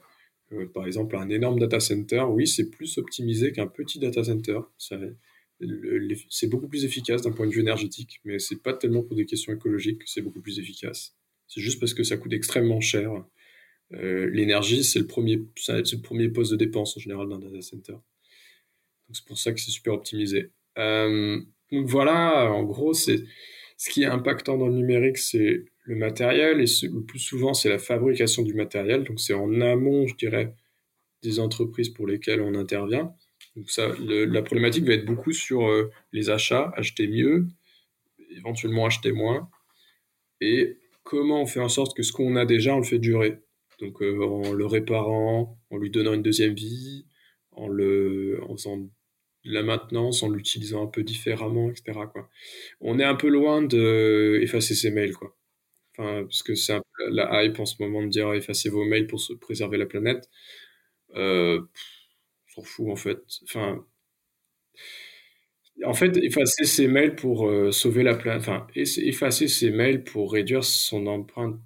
[0.72, 4.60] Par exemple, un énorme data center, oui, c'est plus optimisé qu'un petit data center.
[4.78, 9.26] C'est beaucoup plus efficace d'un point de vue énergétique, mais c'est pas tellement pour des
[9.26, 11.16] questions écologiques que c'est beaucoup plus efficace.
[11.48, 13.24] C'est juste parce que ça coûte extrêmement cher.
[13.94, 17.96] Euh, l'énergie, c'est le premier, le premier poste de dépense en général d'un data center.
[19.12, 20.50] C'est pour ça que c'est super optimisé.
[20.78, 21.40] Euh,
[21.70, 23.22] donc voilà, en gros, c'est
[23.76, 27.68] ce qui est impactant dans le numérique, c'est le matériel et le plus souvent, c'est
[27.68, 29.04] la fabrication du matériel.
[29.04, 30.54] Donc c'est en amont, je dirais,
[31.22, 33.14] des entreprises pour lesquelles on intervient.
[33.56, 37.46] Donc ça, la problématique va être beaucoup sur euh, les achats, acheter mieux,
[38.36, 39.50] éventuellement acheter moins,
[40.40, 43.38] et comment on fait en sorte que ce qu'on a déjà, on le fait durer.
[43.80, 47.04] Donc euh, en le réparant, en lui donnant une deuxième vie,
[47.50, 48.88] en, le, faisant de
[49.44, 51.98] la maintenance, en l'utilisant un peu différemment, etc.
[52.80, 55.36] On est un peu loin d'effacer ses mails, quoi.
[55.98, 56.78] Enfin, parce que c'est
[57.10, 60.28] la hype en ce moment de dire effacez vos mails pour se préserver la planète.
[61.16, 61.60] Euh,
[62.48, 63.18] s'en fout en fait.
[63.44, 63.84] Enfin,
[65.84, 70.32] en fait, effacer ses mails pour euh, sauver la planète, enfin, effacer ses mails pour
[70.32, 71.58] réduire son empreinte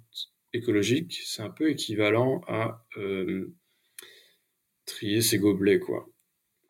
[0.53, 3.53] écologique, c'est un peu équivalent à euh,
[4.85, 6.09] trier ses gobelets, quoi.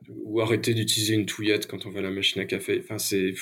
[0.09, 2.79] Ou arrêter d'utiliser une touillette quand on va à la machine à café.
[2.83, 3.33] Enfin, c'est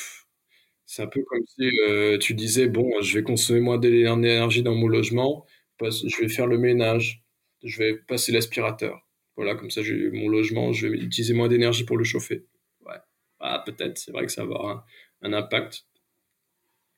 [0.86, 4.76] c'est un peu comme si euh, tu disais bon, je vais consommer moins d'énergie dans
[4.76, 5.46] mon logement,
[5.82, 7.24] je vais faire le ménage,
[7.64, 9.02] je vais passer l'aspirateur.
[9.36, 9.82] Voilà, comme ça,
[10.14, 12.46] mon logement, je vais utiliser moins d'énergie pour le chauffer.
[12.86, 12.96] Ouais,
[13.40, 14.86] ah, peut-être, c'est vrai que ça va avoir
[15.22, 15.86] un, impact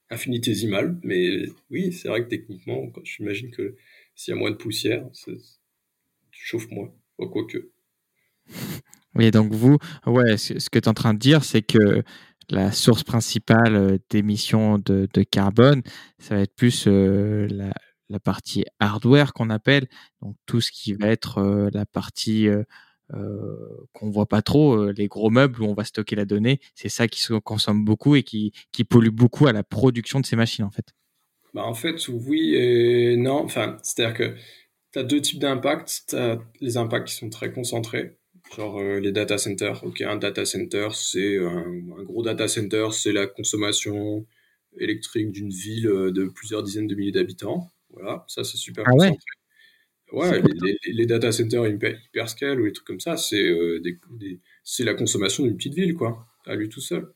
[0.09, 3.75] infinitésimal, mais oui, c'est vrai que techniquement, j'imagine que
[4.15, 7.71] s'il y a moins de poussière, tu chauffes moins, quoique.
[9.15, 12.03] Oui, donc vous, ouais, ce que tu es en train de dire, c'est que
[12.49, 15.81] la source principale euh, d'émissions de, carbone,
[16.19, 19.87] ça va être plus euh, la, partie hardware qu'on appelle,
[20.21, 22.63] donc tout ce qui va être euh, la partie euh,
[23.93, 27.07] qu'on voit pas trop, les gros meubles où on va stocker la donnée, c'est ça
[27.07, 30.65] qui se consomme beaucoup et qui, qui pollue beaucoup à la production de ces machines
[30.65, 30.93] en fait.
[31.53, 33.43] Bah, en fait, oui et non.
[33.43, 34.35] Enfin, c'est-à-dire que
[34.93, 36.03] tu as deux types d'impacts.
[36.09, 38.16] Tu as les impacts qui sont très concentrés,
[38.55, 39.83] genre euh, les data centers.
[39.83, 44.25] Ok, un data center, c'est un, gros data center, c'est la consommation
[44.79, 47.71] électrique d'une ville euh, de plusieurs dizaines de milliers d'habitants.
[47.91, 49.17] Voilà, ça c'est super ah concentré.
[50.13, 50.41] Ouais,
[50.85, 53.81] les, data centers hyper, scale ou les trucs comme ça, c'est euh,
[54.63, 57.11] c'est la consommation d'une petite ville, quoi, à lui tout seul.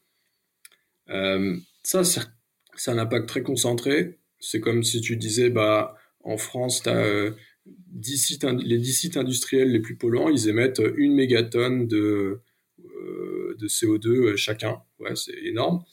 [1.07, 4.19] ça, c'est un impact très concentré.
[4.39, 7.32] C'est comme si tu disais, bah, en France, tu as
[7.68, 12.41] euh, les 10 sites industriels les plus polluants, ils émettent une mégatonne de,
[12.84, 14.82] euh, de CO2 euh, chacun.
[14.99, 15.84] Ouais, c'est énorme.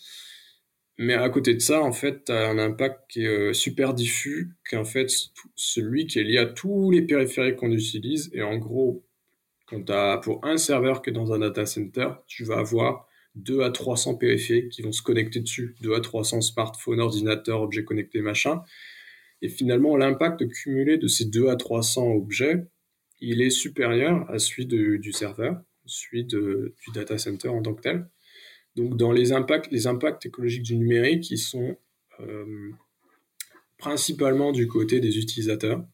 [0.99, 4.57] Mais à côté de ça, en fait, tu as un impact qui est super diffus,
[4.69, 5.07] qui fait
[5.55, 8.31] celui qui est lié à tous les périphériques qu'on utilise.
[8.35, 9.05] Et en gros,
[9.66, 13.07] quand pour un serveur qui est dans un data center, tu vas avoir
[13.37, 17.85] 2 à 300 périphériques qui vont se connecter dessus, 2 à 300 smartphones, ordinateurs, objets
[17.85, 18.62] connectés, machin.
[19.43, 22.66] Et finalement, l'impact cumulé de ces 2 à 300 objets,
[23.20, 28.09] il est supérieur à celui du serveur, celui du data center en tant que tel.
[28.76, 31.76] Donc, dans les impacts, les impacts écologiques du numérique, ils sont
[32.20, 32.70] euh,
[33.76, 35.84] principalement du côté des utilisateurs.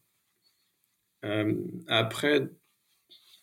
[1.23, 1.55] Euh,
[1.87, 2.47] après,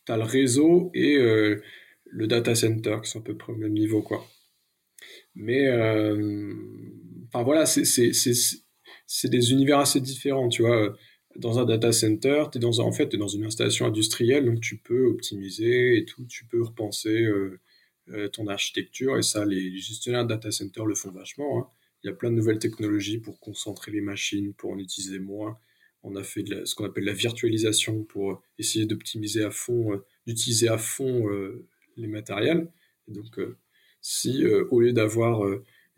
[0.07, 1.61] tu as le réseau et euh,
[2.07, 4.25] le data center qui sont à peu près au même niveau, quoi.
[5.35, 5.69] Mais,
[7.29, 7.85] enfin voilà, c'est
[9.25, 10.97] des univers assez différents, tu vois.
[11.37, 14.77] Dans un data center, tu es dans, en fait, dans une installation industrielle, donc tu
[14.77, 17.59] peux optimiser et tout, tu peux repenser euh,
[18.11, 21.59] euh, ton architecture, et ça, les gestionnaires de data center le font vachement.
[21.59, 21.67] Hein.
[22.05, 25.57] Il y a plein de nouvelles technologies pour concentrer les machines, pour en utiliser moins.
[26.03, 30.79] On a fait ce qu'on appelle la virtualisation pour essayer d'optimiser à fond, d'utiliser à
[30.79, 31.29] fond
[31.97, 32.71] les matériels.
[33.09, 33.57] donc, euh,
[34.01, 35.43] si euh, au lieu d'avoir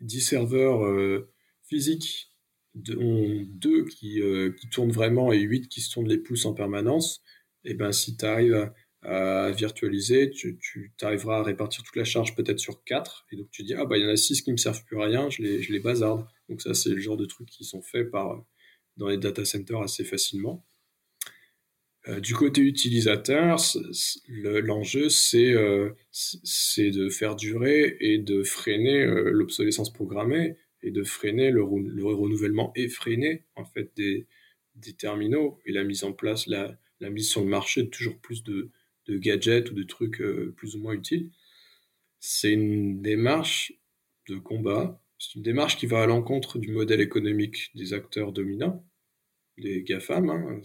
[0.01, 1.25] 10 euh, serveurs
[1.63, 2.31] physiques,
[2.75, 4.21] deux qui,
[4.59, 7.21] qui, tournent vraiment et 8 qui se tournent les pouces en permanence,
[7.63, 8.71] et eh ben si tu arrives
[9.01, 13.49] à, virtualiser, tu, tu arriveras à répartir toute la charge peut-être sur 4, et donc
[13.51, 15.29] tu dis, ah bah il y en a 6 qui me servent plus à rien,
[15.29, 16.25] je les, je les bazarde.
[16.49, 18.43] Donc ça c'est le genre de trucs qui sont faits par,
[18.97, 20.65] dans les data centers assez facilement.
[22.07, 23.59] Euh, du côté utilisateur,
[24.27, 31.51] l'enjeu, euh, c'est de faire durer et de freiner euh, l'obsolescence programmée et de freiner
[31.51, 34.25] le, renouvellement effréné en fait, des,
[34.97, 38.71] terminaux et la mise en place, la, mise sur le marché de toujours plus de,
[39.07, 40.23] gadgets ou de trucs
[40.55, 41.29] plus ou moins utiles.
[42.19, 43.73] C'est une démarche
[44.29, 48.85] de combat, c'est une démarche qui va à l'encontre du modèle économique des acteurs dominants
[49.57, 50.61] des GAFAM, hein,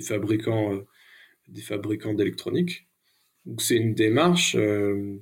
[0.00, 0.86] fabricants, euh,
[1.48, 2.88] des fabricants d'électronique.
[3.44, 5.18] Donc c'est une démarche euh,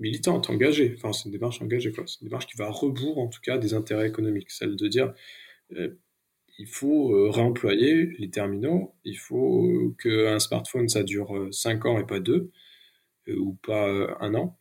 [0.00, 0.94] militante, engagée.
[0.96, 2.04] Enfin, c'est une démarche engagée, quoi.
[2.06, 4.50] C'est une démarche qui va à rebours, en tout cas, des intérêts économiques.
[4.50, 5.12] Celle de dire,
[5.72, 5.94] euh,
[6.58, 12.20] il faut réemployer les terminaux, il faut qu'un smartphone, ça dure 5 ans et pas
[12.20, 12.50] 2,
[13.28, 14.56] ou pas un an.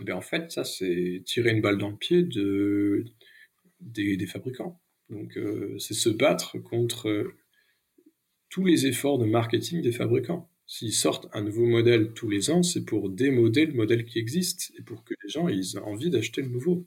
[0.00, 3.04] Mais en fait, ça, c'est tirer une balle dans le pied de,
[3.80, 4.80] des fabricants.
[5.10, 7.34] Donc euh, c'est se battre contre euh,
[8.48, 10.50] tous les efforts de marketing des fabricants.
[10.66, 14.72] S'ils sortent un nouveau modèle tous les ans, c'est pour démoder le modèle qui existe
[14.76, 16.84] et pour que les gens aient envie d'acheter le nouveau.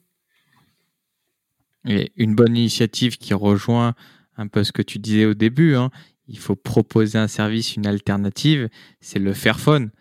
[1.87, 3.95] Et une bonne initiative qui rejoint
[4.35, 5.91] un peu ce que tu disais au début, hein.
[6.27, 8.69] il faut proposer un service, une alternative,
[8.99, 9.91] c'est le Fairphone.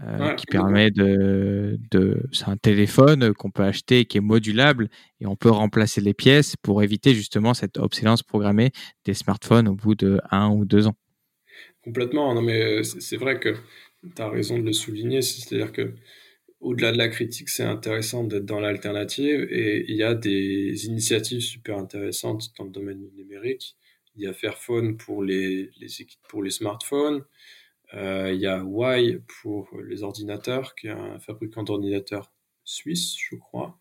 [0.00, 4.88] Euh, qui permet de, de c'est un téléphone qu'on peut acheter qui est modulable
[5.20, 8.72] et on peut remplacer les pièces pour éviter justement cette obsolescence programmée
[9.04, 10.96] des smartphones au bout de un ou deux ans.
[11.84, 13.54] Complètement, non mais euh, c'est vrai que
[14.14, 15.94] tu as raison de le souligner, c'est-à-dire que
[16.60, 21.40] au-delà de la critique, c'est intéressant d'être dans l'alternative et il y a des initiatives
[21.40, 23.76] super intéressantes dans le domaine numérique.
[24.14, 25.70] Il y a Fairphone pour les,
[26.28, 27.24] pour les smartphones,
[27.94, 32.32] euh, il y a Y pour les ordinateurs, qui est un fabricant d'ordinateurs
[32.64, 33.78] suisse, je crois.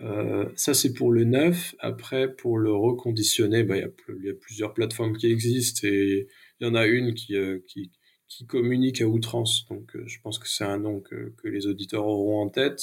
[0.00, 1.74] Euh, ça, c'est pour le neuf.
[1.78, 6.28] Après, pour le reconditionner, bah, il, y a, plusieurs plateformes qui existent et
[6.60, 7.92] il y en a une qui, euh, qui,
[8.28, 9.66] qui, communique à outrance.
[9.68, 12.82] Donc, je pense que c'est un nom que, que, les auditeurs auront en tête.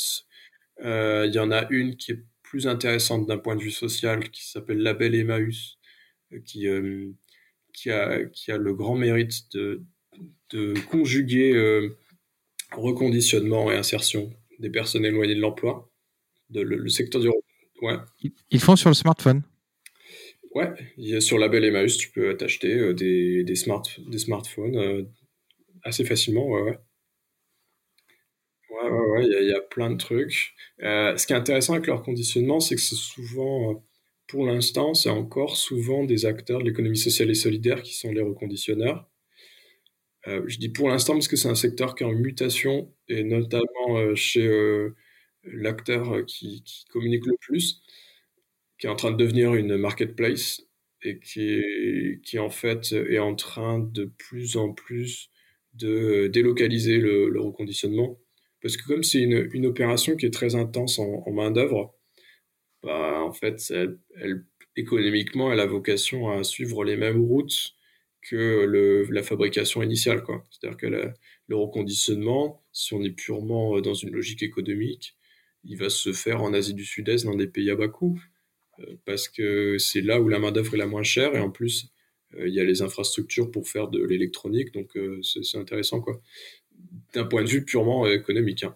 [0.79, 4.47] il y en a une qui est plus intéressante d'un point de vue social, qui
[4.47, 5.77] s'appelle Label Emmaüs,
[6.45, 6.67] qui,
[7.73, 9.83] qui, a, qui a le grand mérite de,
[10.51, 11.97] de conjuguer euh,
[12.71, 15.91] reconditionnement et insertion des personnes éloignées de l'emploi,
[16.49, 17.29] de, le, secteur du...
[17.81, 17.97] Ouais.
[18.51, 19.43] Ils font sur le smartphone
[20.55, 24.75] Ouais, y a sur Label Emmaüs, tu peux t'acheter euh, des, des, smart, des smartphones
[24.77, 25.03] euh,
[25.83, 26.77] assez facilement, ouais, ouais.
[28.69, 30.53] Ouais, ouais, ouais, il y, a plein de trucs.
[30.79, 33.83] ce qui est intéressant avec leur conditionnement, c'est que c'est souvent
[34.27, 38.21] pour l'instant, c'est encore souvent des acteurs de l'économie sociale et solidaire qui sont les
[38.21, 39.07] reconditionneurs.
[40.27, 43.23] Euh, je dis pour l'instant parce que c'est un secteur qui est en mutation, et
[43.23, 44.95] notamment euh, chez euh,
[45.43, 47.81] l'acteur qui, qui, communique le plus,
[48.83, 50.61] qui est en train de devenir une marketplace
[51.03, 55.29] et qui, qui en fait est en train de plus en plus
[55.73, 58.19] de délocaliser le, reconditionnement.
[58.61, 61.95] Parce que comme c'est une, une, opération qui est très intense en, main-d'œuvre,
[62.83, 63.73] bah, en fait,
[64.17, 64.43] elle,
[64.75, 67.75] économiquement, elle a vocation à suivre les mêmes routes
[68.21, 70.25] que le, la fabrication initiale.
[70.51, 75.15] C'est-à-dire que le reconditionnement, si on est purement euh, dans une logique économique,
[75.63, 78.19] il va se faire en Asie du Sud-Est, dans des pays à bas coût,
[79.05, 81.87] parce que c'est là où la main-d'œuvre est la moins chère, et en plus,
[82.35, 86.21] euh, il y a les infrastructures pour faire de l'électronique, donc euh, c'est intéressant, quoi.
[87.13, 88.63] D'un point de vue purement économique.
[88.63, 88.75] Hein.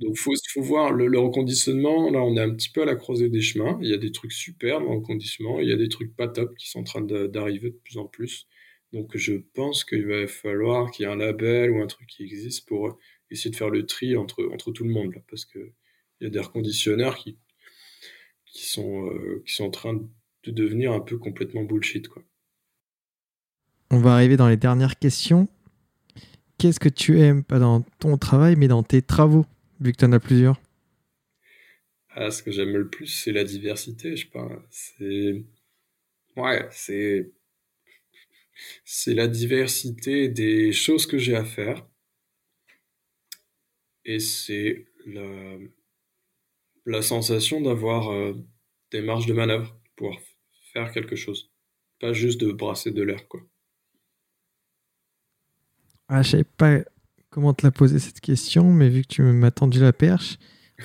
[0.00, 2.10] Donc, il faut, faut, voir le, reconditionnement.
[2.10, 3.78] Là, on est un petit peu à la croisée des chemins.
[3.80, 5.60] Il y a des trucs super dans reconditionnement.
[5.60, 8.06] Il y a des trucs pas top qui sont en train d'arriver de, plus en
[8.06, 8.48] plus.
[8.92, 12.22] Donc je pense qu'il va falloir qu'il y ait un label ou un truc qui
[12.24, 12.98] existe pour
[13.30, 15.72] essayer de faire le tri entre, tout le monde, parce qu'il
[16.20, 17.36] y a des reconditionneurs qui,
[18.54, 22.08] qui, sont, euh, qui sont en train de devenir un peu complètement bullshit.
[22.08, 22.22] Quoi.
[23.90, 25.48] On va arriver dans les dernières questions.
[26.56, 29.44] Qu'est-ce que tu aimes, pas dans ton travail, mais dans tes travaux,
[29.80, 30.60] vu que tu en as plusieurs?
[32.10, 34.62] Ah, Ce que j'aime le plus, c'est la diversité, je pense.
[34.70, 35.44] C'est...
[36.36, 37.32] Ouais, c'est
[38.84, 41.86] c'est la diversité des choses que j'ai à faire.
[44.04, 45.58] Et c'est la,
[46.86, 48.34] la, sensation d'avoir euh,
[48.90, 50.16] des marges de manœuvre pour
[50.72, 51.50] faire quelque chose.
[52.00, 53.40] Pas juste de brasser de l'air, quoi.
[56.08, 56.80] Ah, je savais pas
[57.30, 60.38] comment te la poser cette question, mais vu que tu m'as tendu la perche,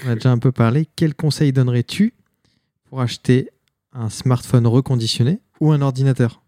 [0.03, 0.87] on a déjà un peu parlé.
[0.95, 2.13] Quel conseil donnerais-tu
[2.85, 3.49] pour acheter
[3.91, 6.41] un smartphone reconditionné ou un ordinateur?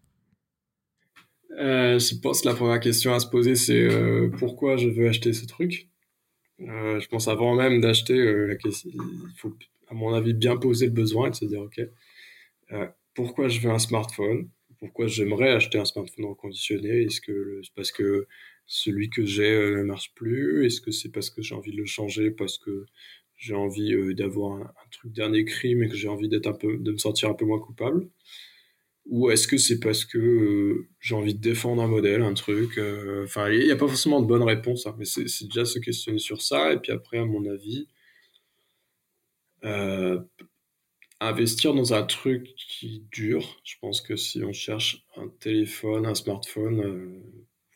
[1.60, 5.08] Euh, je pense que la première question à se poser, c'est euh, pourquoi je veux
[5.08, 5.91] acheter ce truc?
[6.68, 9.00] Euh, je pense avant même d'acheter, euh, il
[9.38, 9.56] faut,
[9.90, 11.80] à mon avis, bien poser le besoin et de se dire, OK,
[12.72, 14.50] euh, pourquoi je veux un smartphone?
[14.80, 17.04] Pourquoi j'aimerais acheter un smartphone reconditionné?
[17.04, 18.28] Est-ce que c'est parce que
[18.66, 20.66] celui que j'ai ne marche plus?
[20.66, 22.86] Est-ce que c'est parce que j'ai envie de le changer Parce que
[23.38, 26.78] j'ai envie d'avoir un, un, truc dernier cri, mais que j'ai envie d'être un peu,
[26.78, 28.08] de me sentir un peu moins coupable?
[29.06, 32.78] Ou est-ce que c'est parce que euh, j'ai envie de défendre un modèle, un truc
[32.78, 35.80] euh, Enfin, il n'y a pas forcément de bonne réponse, hein, mais c'est déjà se
[35.80, 36.74] questionner sur ça.
[36.74, 37.88] Et puis après, à mon avis,
[39.64, 40.20] euh,
[41.20, 43.60] investir dans un truc qui dure.
[43.64, 47.24] Je pense que si on cherche un téléphone, un smartphone, euh,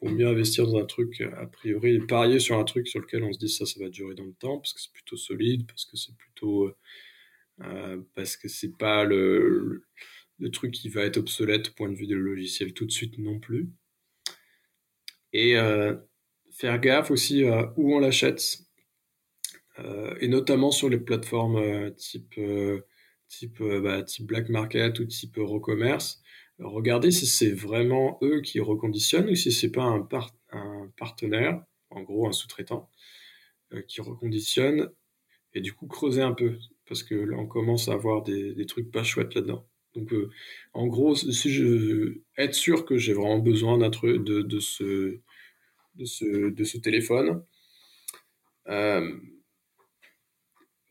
[0.01, 3.33] vaut mieux investir dans un truc a priori, parier sur un truc sur lequel on
[3.33, 5.85] se dit ça, ça va durer dans le temps, parce que c'est plutôt solide, parce
[5.85, 6.71] que c'est plutôt,
[8.15, 9.83] parce que c'est pas le
[10.39, 13.39] le truc qui va être obsolète point de vue de logiciel tout de suite non
[13.39, 13.69] plus.
[15.33, 15.95] Et euh,
[16.51, 18.59] faire gaffe aussi à où on l'achète,
[19.79, 22.81] euh, et notamment sur les plateformes euh, type, euh,
[23.27, 26.21] type, euh, bah, type Black Market ou type Eurocommerce.
[26.59, 30.07] Regardez si c'est vraiment eux qui reconditionnent ou si c'est pas un,
[30.51, 32.89] un, partenaire, en gros un sous-traitant,
[33.73, 34.89] euh, qui reconditionne,
[35.53, 36.57] et du coup creuser un peu,
[36.87, 39.67] parce que là on commence à avoir des, des trucs pas chouettes là-dedans.
[39.95, 40.29] Donc, euh,
[40.73, 45.19] en gros, si je être sûr que j'ai vraiment besoin d'un truc de, ce,
[45.95, 47.43] de, ce, téléphone,
[48.67, 49.17] euh,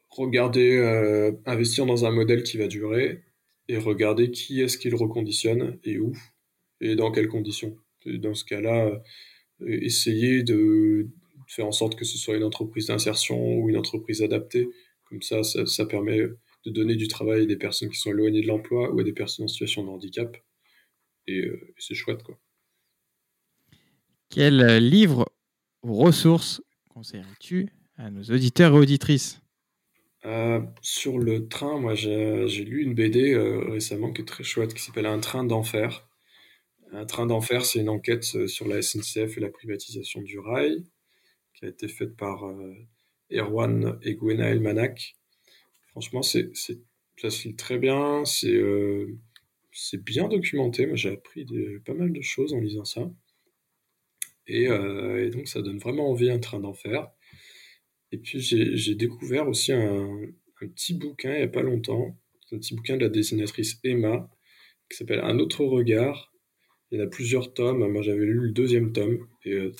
[0.08, 3.22] regarder, euh, investir dans un modèle qui va durer
[3.68, 6.16] et regarder qui est-ce qui le reconditionne et où
[6.80, 7.76] et dans quelles conditions.
[8.06, 9.02] Dans ce cas-là,
[9.66, 11.08] essayer de
[11.46, 14.68] faire en sorte que ce soit une entreprise d'insertion ou une entreprise adaptée.
[15.08, 16.20] Comme ça, ça permet
[16.64, 19.12] de donner du travail à des personnes qui sont éloignées de l'emploi ou à des
[19.12, 20.36] personnes en situation de handicap.
[21.26, 22.38] Et, euh, c'est chouette, quoi.
[24.34, 25.30] Quel euh, livre
[25.84, 29.40] ou ressources conseillerais-tu à nos auditeurs et auditrices?
[30.24, 34.74] Euh, Sur le train, moi j'ai lu une BD euh, récemment qui est très chouette,
[34.74, 36.08] qui s'appelle Un train d'enfer.
[36.92, 40.84] Un train d'enfer, c'est une enquête sur la SNCF et la privatisation du rail,
[41.54, 42.44] qui a été faite par
[43.30, 45.14] Erwan et Gwenaël Manak.
[45.94, 49.16] Franchement, c'est, ça se lit très bien, c'est, euh,
[49.94, 50.86] bien documenté.
[50.86, 51.46] Moi, j'ai appris
[51.84, 53.08] pas mal de choses en lisant ça.
[54.48, 57.08] Et, euh, donc, ça donne vraiment envie un train d'enfer.
[58.10, 60.20] Et puis, j'ai, découvert aussi un,
[60.58, 62.18] petit bouquin il n'y a pas longtemps,
[62.50, 64.28] un petit bouquin de la dessinatrice Emma,
[64.90, 66.32] qui s'appelle Un autre regard.
[66.90, 67.86] Il y en a plusieurs tomes.
[67.86, 69.28] Moi, j'avais lu le deuxième tome.
[69.46, 69.70] Euh,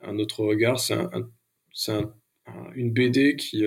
[0.00, 1.30] Un autre regard, c'est, un, un,
[1.72, 2.02] c'est
[2.74, 3.64] une BD qui,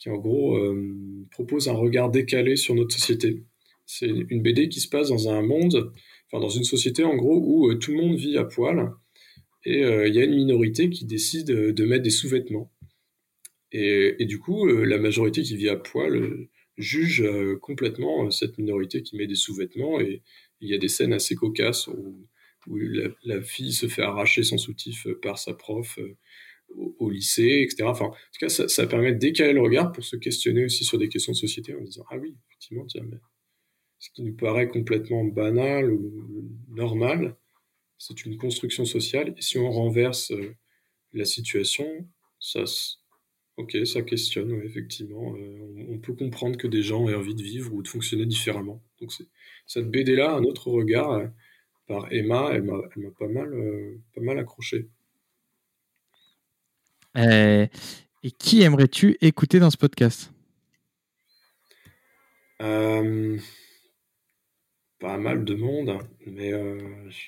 [0.00, 0.96] qui en gros euh,
[1.30, 3.44] propose un regard décalé sur notre société.
[3.86, 5.92] c'est une BD qui se passe dans un monde,
[6.26, 8.90] enfin dans une société en gros où tout le monde vit à poil
[9.66, 12.72] et il y a une minorité qui décide de mettre des sous-vêtements.
[13.72, 16.48] Et, du coup, la majorité qui vit à poil
[16.78, 17.22] juge
[17.60, 20.22] complètement cette minorité qui met des sous-vêtements et
[20.62, 22.26] il y a des scènes assez cocasses où,
[22.68, 22.78] où
[23.24, 25.98] la, fille se fait arracher son soutif par sa prof
[26.76, 27.84] au, lycée, etc.
[27.84, 31.08] En tout cas, ça, permet de décaler le regard pour se questionner aussi sur des
[31.08, 33.18] questions de société en disant Ah oui, effectivement, tiens, mais
[33.98, 37.36] ce qui nous paraît complètement banal ou normal,
[37.98, 39.34] c'est une construction sociale.
[39.38, 40.56] Si on renverse euh,
[41.12, 41.86] la situation,
[42.38, 42.64] ça,
[43.58, 45.36] ok, ça questionne, effectivement.
[45.36, 48.82] Euh, on, peut comprendre que des gens aient envie de vivre ou de fonctionner différemment.
[49.00, 49.12] Donc,
[49.66, 51.26] cette BD-là, un autre regard euh,
[51.86, 52.80] par Emma, elle m'a
[53.18, 53.52] pas mal,
[54.14, 54.88] pas mal accroché.
[57.16, 57.66] Euh,
[58.22, 60.32] et qui aimerais-tu écouter dans ce podcast?
[62.60, 63.38] Euh,
[64.98, 66.52] Pas mal de monde, mais.
[66.52, 66.78] Euh,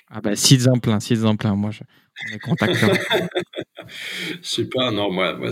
[0.09, 1.83] ah bah, si en plein, si en plein, moi, je,
[2.27, 2.41] on est
[4.43, 5.51] je sais pas, non, moi, moi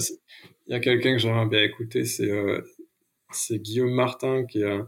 [0.67, 2.31] il y a quelqu'un que j'aimerais bien écouter, c'est
[3.33, 4.81] c'est Guillaume Martin, qui est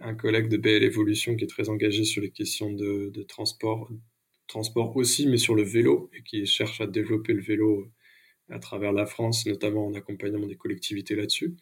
[0.00, 3.90] un, collègue de BL Evolution, qui est très engagé sur les questions de, de transport,
[4.46, 7.90] transport aussi, mais sur le vélo, et qui cherche à développer le vélo
[8.50, 11.56] à travers la France, notamment en accompagnement des collectivités là-dessus.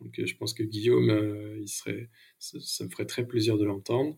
[0.00, 2.08] Donc euh, je pense que Guillaume, euh, il serait,
[2.38, 4.16] ça, me ferait très plaisir de l'entendre.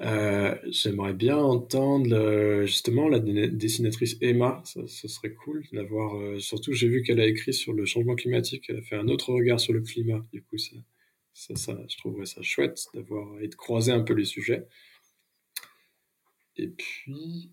[0.00, 6.40] Euh, j'aimerais bien entendre justement la dessinatrice Emma, ça, serait cool d'avoir.
[6.40, 9.32] surtout, j'ai vu qu'elle a écrit sur le changement climatique, elle a fait un autre
[9.32, 10.24] regard sur le climat.
[10.32, 10.76] Du coup, ça,
[11.34, 14.68] ça, je trouverais ça chouette d'avoir et de croiser un peu les sujets.
[16.56, 17.50] Et puis,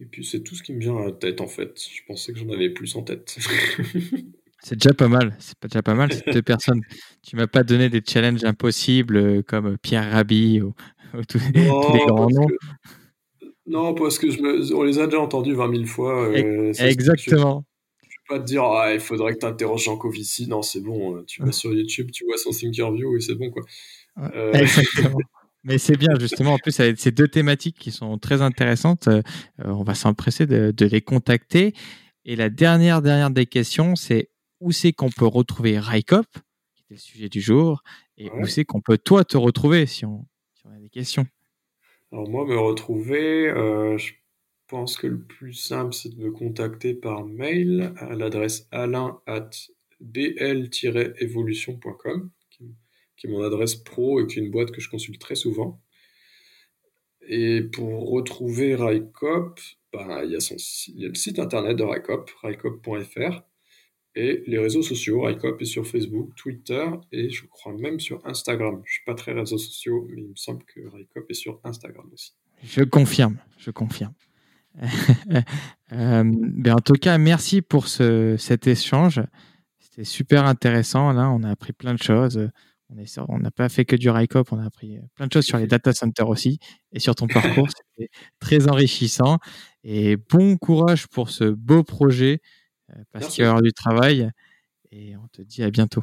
[0.00, 1.78] et puis c'est tout ce qui me vient à la tête en fait.
[1.78, 3.36] Je pensais que j'en avais plus en tête.
[4.62, 5.36] c'est déjà pas mal.
[5.38, 6.10] C'est pas déjà pas mal.
[6.12, 6.80] Ces deux personnes.
[7.22, 10.72] Tu m'as pas donné des challenges impossibles euh, comme Pierre Rabhi ou,
[11.28, 12.46] tous, les grands noms.
[13.66, 14.74] Non, parce que je me...
[14.74, 16.28] on les a déjà entendus 20 000 fois.
[16.30, 17.64] Euh, Exactement.
[18.02, 20.48] Je, ne vais pas te dire, ah, il faudrait que tu interroges Jean Covici.
[20.48, 21.16] Non, c'est bon.
[21.16, 23.64] Euh, tu vas sur YouTube, tu vois son Thinkerview et c'est bon quoi.
[24.54, 25.18] Exactement.
[25.62, 26.54] Mais c'est bien, justement.
[26.54, 29.20] En plus, ces deux thématiques qui sont très intéressantes, euh,
[29.58, 31.74] on va s'empresser de, les contacter.
[32.24, 34.30] Et la dernière, dernière des questions, c'est
[34.60, 36.26] où c'est qu'on peut retrouver Raikop,
[36.74, 37.82] qui était le sujet du jour,
[38.16, 40.26] et où c'est qu'on peut, toi, te retrouver si on,
[40.66, 41.26] a des questions?
[42.12, 44.12] Alors, moi, me retrouver, euh, je
[44.66, 49.50] pense que le plus simple, c'est de me contacter par mail à l'adresse alain at
[50.00, 52.30] bl-evolution.com
[53.20, 55.80] qui est mon adresse pro et qui est une boîte que je consulte très souvent.
[57.28, 59.60] Et pour retrouver Raikop,
[59.92, 60.56] bah, il, y a son,
[60.96, 63.42] le site internet de Raikop, raikop.fr,
[64.16, 65.20] et les réseaux sociaux.
[65.20, 68.80] Raikop est sur Facebook, Twitter et je crois même sur Instagram.
[68.84, 72.08] Je suis pas très réseaux sociaux, mais il me semble que Raikop est sur Instagram
[72.12, 72.32] aussi.
[72.64, 74.14] Je confirme, je confirme.
[75.92, 79.20] euh, ben en tout cas, merci pour ce, cet échange.
[79.78, 81.12] C'était super intéressant.
[81.12, 82.50] Là, on a appris plein de choses.
[83.28, 85.66] On n'a pas fait que du RICOP, on a appris plein de choses sur les
[85.66, 86.58] data centers aussi
[86.92, 87.68] et sur ton parcours.
[87.68, 88.10] C'était
[88.40, 89.38] très enrichissant.
[89.84, 92.40] Et bon courage pour ce beau projet
[92.90, 94.30] euh, parce qu'il y aura du travail.
[94.90, 96.02] Et on te dit à bientôt.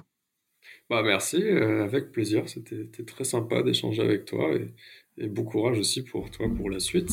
[0.89, 2.47] Bah, merci, euh, avec plaisir.
[2.47, 4.73] C'était très sympa d'échanger avec toi et,
[5.17, 7.11] et bon courage aussi pour toi pour la suite.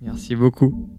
[0.00, 0.98] Merci beaucoup.